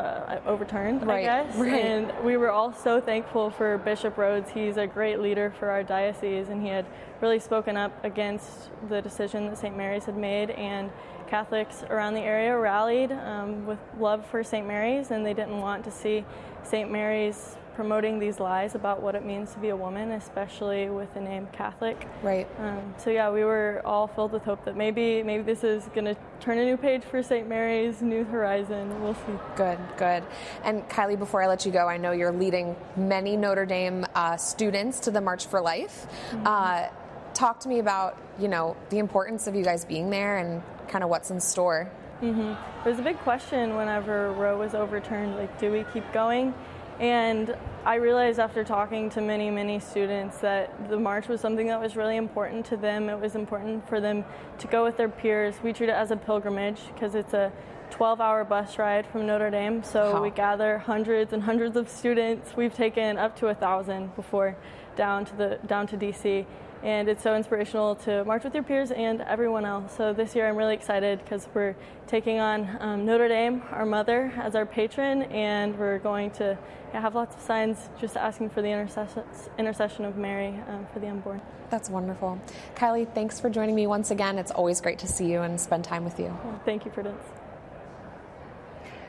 uh, 0.00 0.40
overturned, 0.46 1.06
right, 1.06 1.18
I 1.18 1.44
guess. 1.44 1.56
Right. 1.56 1.84
And 1.84 2.24
we 2.24 2.36
were 2.36 2.50
all 2.50 2.72
so 2.72 3.00
thankful 3.00 3.50
for 3.50 3.78
Bishop 3.78 4.16
Rhoades. 4.16 4.50
He's 4.50 4.76
a 4.76 4.86
great 4.86 5.20
leader 5.20 5.52
for 5.58 5.70
our 5.70 5.82
diocese, 5.82 6.48
and 6.48 6.62
he 6.62 6.68
had 6.68 6.86
really 7.20 7.38
spoken 7.38 7.76
up 7.76 7.92
against 8.04 8.70
the 8.88 9.02
decision 9.02 9.46
that 9.46 9.58
St. 9.58 9.76
Mary's 9.76 10.04
had 10.04 10.16
made 10.16 10.50
and 10.50 10.90
Catholics 11.30 11.84
around 11.88 12.14
the 12.14 12.20
area 12.20 12.58
rallied 12.58 13.12
um, 13.12 13.64
with 13.64 13.78
love 13.98 14.26
for 14.26 14.42
St. 14.42 14.66
Mary's, 14.66 15.12
and 15.12 15.24
they 15.24 15.32
didn't 15.32 15.58
want 15.58 15.84
to 15.84 15.90
see 15.90 16.24
St. 16.64 16.90
Mary's 16.90 17.56
promoting 17.76 18.18
these 18.18 18.40
lies 18.40 18.74
about 18.74 19.00
what 19.00 19.14
it 19.14 19.24
means 19.24 19.52
to 19.54 19.58
be 19.58 19.68
a 19.68 19.76
woman, 19.76 20.10
especially 20.10 20.90
with 20.90 21.14
the 21.14 21.20
name 21.20 21.46
Catholic. 21.52 22.06
Right. 22.22 22.48
Um, 22.58 22.94
so 22.98 23.10
yeah, 23.10 23.30
we 23.30 23.44
were 23.44 23.80
all 23.84 24.08
filled 24.08 24.32
with 24.32 24.42
hope 24.42 24.64
that 24.64 24.76
maybe 24.76 25.22
maybe 25.22 25.42
this 25.44 25.64
is 25.64 25.84
going 25.94 26.04
to 26.04 26.16
turn 26.40 26.58
a 26.58 26.64
new 26.64 26.76
page 26.76 27.04
for 27.04 27.22
St. 27.22 27.48
Mary's, 27.48 28.02
new 28.02 28.24
horizon. 28.24 29.00
We'll 29.02 29.14
see. 29.14 29.38
Good, 29.56 29.78
good. 29.96 30.24
And 30.64 30.86
Kylie, 30.88 31.18
before 31.18 31.42
I 31.42 31.46
let 31.46 31.64
you 31.64 31.72
go, 31.72 31.88
I 31.88 31.96
know 31.96 32.10
you're 32.10 32.32
leading 32.32 32.76
many 32.96 33.36
Notre 33.36 33.64
Dame 33.64 34.04
uh, 34.14 34.36
students 34.36 35.00
to 35.00 35.10
the 35.10 35.20
March 35.20 35.46
for 35.46 35.60
Life. 35.62 36.06
Mm-hmm. 36.32 36.46
Uh, 36.46 36.88
talk 37.32 37.60
to 37.60 37.68
me 37.68 37.78
about 37.78 38.18
you 38.38 38.48
know 38.48 38.76
the 38.90 38.98
importance 38.98 39.46
of 39.46 39.54
you 39.54 39.64
guys 39.64 39.84
being 39.84 40.10
there 40.10 40.38
and 40.38 40.62
kind 40.90 41.04
of 41.04 41.08
what's 41.08 41.30
in 41.30 41.40
store. 41.40 41.90
Mm-hmm. 42.20 42.52
It 42.86 42.90
was 42.90 42.98
a 42.98 43.02
big 43.02 43.18
question 43.20 43.76
whenever 43.76 44.32
Roe 44.32 44.58
was 44.58 44.74
overturned. 44.74 45.36
Like, 45.36 45.58
do 45.58 45.72
we 45.72 45.84
keep 45.92 46.12
going? 46.12 46.52
And 46.98 47.56
I 47.86 47.94
realized 47.94 48.38
after 48.38 48.62
talking 48.62 49.08
to 49.10 49.22
many, 49.22 49.50
many 49.50 49.80
students 49.80 50.36
that 50.38 50.90
the 50.90 50.98
march 50.98 51.28
was 51.28 51.40
something 51.40 51.66
that 51.68 51.80
was 51.80 51.96
really 51.96 52.16
important 52.16 52.66
to 52.66 52.76
them. 52.76 53.08
It 53.08 53.18
was 53.18 53.36
important 53.36 53.88
for 53.88 54.02
them 54.02 54.22
to 54.58 54.66
go 54.66 54.84
with 54.84 54.98
their 54.98 55.08
peers. 55.08 55.54
We 55.62 55.72
treat 55.72 55.88
it 55.88 55.94
as 55.94 56.10
a 56.10 56.16
pilgrimage 56.16 56.80
because 56.92 57.14
it's 57.14 57.32
a 57.32 57.50
12 57.90 58.20
hour 58.20 58.44
bus 58.44 58.78
ride 58.78 59.06
from 59.06 59.26
Notre 59.26 59.50
Dame. 59.50 59.82
So 59.82 60.14
wow. 60.14 60.22
we 60.22 60.30
gather 60.30 60.78
hundreds 60.78 61.32
and 61.32 61.42
hundreds 61.42 61.76
of 61.76 61.88
students. 61.88 62.56
We've 62.56 62.74
taken 62.74 63.18
up 63.18 63.36
to 63.40 63.48
a 63.48 63.54
thousand 63.54 64.14
before 64.16 64.56
down 64.96 65.24
to 65.24 65.36
the 65.36 65.58
down 65.66 65.86
to 65.88 65.96
DC 65.96 66.46
and 66.82 67.08
it's 67.08 67.22
so 67.22 67.34
inspirational 67.34 67.94
to 67.94 68.24
march 68.24 68.44
with 68.44 68.54
your 68.54 68.62
peers 68.62 68.90
and 68.90 69.20
everyone 69.22 69.64
else. 69.64 69.94
So 69.96 70.12
this 70.12 70.34
year 70.34 70.48
I'm 70.48 70.56
really 70.56 70.74
excited 70.74 71.18
because 71.22 71.46
we're 71.52 71.76
taking 72.06 72.40
on 72.40 72.76
um, 72.80 73.04
Notre 73.04 73.28
Dame, 73.28 73.62
our 73.70 73.84
mother, 73.84 74.32
as 74.36 74.54
our 74.54 74.64
patron, 74.64 75.22
and 75.24 75.78
we're 75.78 75.98
going 75.98 76.30
to 76.32 76.56
yeah, 76.92 77.00
have 77.00 77.14
lots 77.14 77.36
of 77.36 77.42
signs 77.42 77.90
just 78.00 78.16
asking 78.16 78.50
for 78.50 78.62
the 78.62 78.68
intercession, 78.68 79.22
intercession 79.58 80.04
of 80.04 80.16
Mary 80.16 80.58
um, 80.68 80.86
for 80.92 81.00
the 81.00 81.08
unborn. 81.08 81.40
That's 81.68 81.90
wonderful. 81.90 82.40
Kylie, 82.74 83.12
thanks 83.14 83.38
for 83.38 83.50
joining 83.50 83.74
me 83.74 83.86
once 83.86 84.10
again. 84.10 84.38
It's 84.38 84.50
always 84.50 84.80
great 84.80 84.98
to 85.00 85.06
see 85.06 85.30
you 85.30 85.42
and 85.42 85.60
spend 85.60 85.84
time 85.84 86.04
with 86.04 86.18
you. 86.18 86.36
Well, 86.44 86.60
thank 86.64 86.84
you, 86.84 86.90
Prudence. 86.90 87.22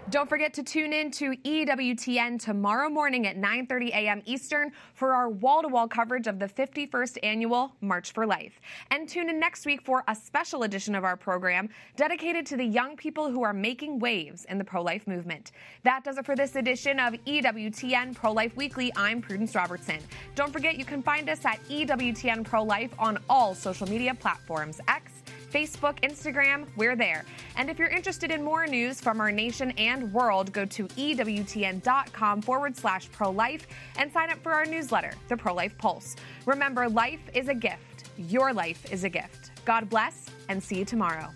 Don't 0.10 0.28
forget 0.28 0.54
to 0.56 0.64
tune 0.64 0.92
in 0.92 1.10
to 1.12 1.38
EWTN 1.38 2.38
tomorrow 2.38 2.90
morning 2.90 3.28
at 3.28 3.38
9:30 3.38 3.90
a.m. 3.90 4.22
Eastern 4.26 4.72
for 4.94 5.14
our 5.14 5.30
wall-to-wall 5.30 5.88
coverage 5.88 6.28
of 6.28 6.38
the 6.38 6.48
51st 6.48 7.20
annual 7.24 7.76
March 7.80 8.12
for 8.12 8.26
Life. 8.26 8.60
And 8.90 9.08
tune 9.08 9.30
in 9.30 9.40
next 9.40 9.66
week 9.66 9.82
for 9.84 10.04
a 10.10 10.16
special 10.16 10.64
edition 10.64 10.96
of 10.96 11.06
our 11.06 11.16
program 11.16 11.70
dedicated 11.96 12.46
to 12.48 12.58
the 12.58 12.66
young 12.66 12.98
people 12.98 13.32
who 13.32 13.42
are 13.44 13.54
making 13.54 14.00
waves 14.00 14.46
in 14.46 14.58
the 14.58 14.66
pro-life 14.66 15.08
movement. 15.08 15.52
That 15.84 16.04
does 16.04 16.18
it 16.18 16.26
for 16.26 16.36
this 16.36 16.56
edition 16.58 17.00
of 17.00 17.14
EWTN 17.26 18.14
Pro-Life 18.16 18.58
Weekly. 18.58 18.92
I'm 18.98 19.22
Prudence 19.22 19.56
Robertson. 19.56 20.00
Don't 20.36 20.52
forget 20.52 20.78
you 20.78 20.86
can 20.86 21.02
find 21.02 21.30
us 21.30 21.46
at 21.46 21.64
EWTN 21.70 22.44
Pro-Life 22.44 22.94
on 23.00 23.18
all 23.30 23.56
social 23.56 23.88
media 23.88 24.14
platforms: 24.14 24.82
X 24.88 25.11
Facebook, 25.52 26.00
Instagram, 26.02 26.66
we're 26.76 26.96
there. 26.96 27.26
And 27.58 27.70
if 27.70 27.78
you're 27.78 27.90
interested 27.90 28.32
in 28.32 28.44
more 28.44 28.66
news 28.66 29.02
from 29.02 29.20
our 29.20 29.32
nation 29.32 29.72
and 29.72 30.12
world, 30.14 30.52
go 30.54 30.66
to 30.66 30.88
EWTN.com 30.88 32.42
forward 32.42 32.78
slash 32.78 33.12
pro 33.12 33.30
life 33.30 33.68
and 33.98 34.12
sign 34.12 34.30
up 34.30 34.42
for 34.42 34.54
our 34.54 34.66
newsletter, 34.66 35.14
The 35.28 35.38
Pro 35.38 35.54
Life 35.54 35.78
Pulse. 35.78 36.16
Remember, 36.46 36.88
life 36.90 37.22
is 37.34 37.50
a 37.50 37.56
gift. 37.56 38.10
Your 38.18 38.54
life 38.54 38.92
is 38.92 39.04
a 39.04 39.10
gift. 39.10 39.52
God 39.66 39.90
bless 39.90 40.28
and 40.50 40.62
see 40.62 40.80
you 40.80 40.86
tomorrow. 40.86 41.30